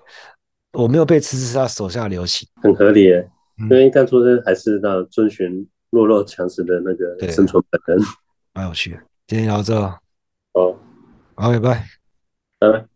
[0.74, 3.30] 我没有被吃，是他手下留情，很合理耶。
[3.64, 8.06] 因为干出生还是要遵循弱肉强食的那个生存本能，
[8.54, 8.98] 蛮有趣的。
[9.28, 9.76] 今天聊到这，
[10.54, 10.78] 哦，
[11.36, 11.86] 好，拜拜，
[12.60, 12.91] 拜拜。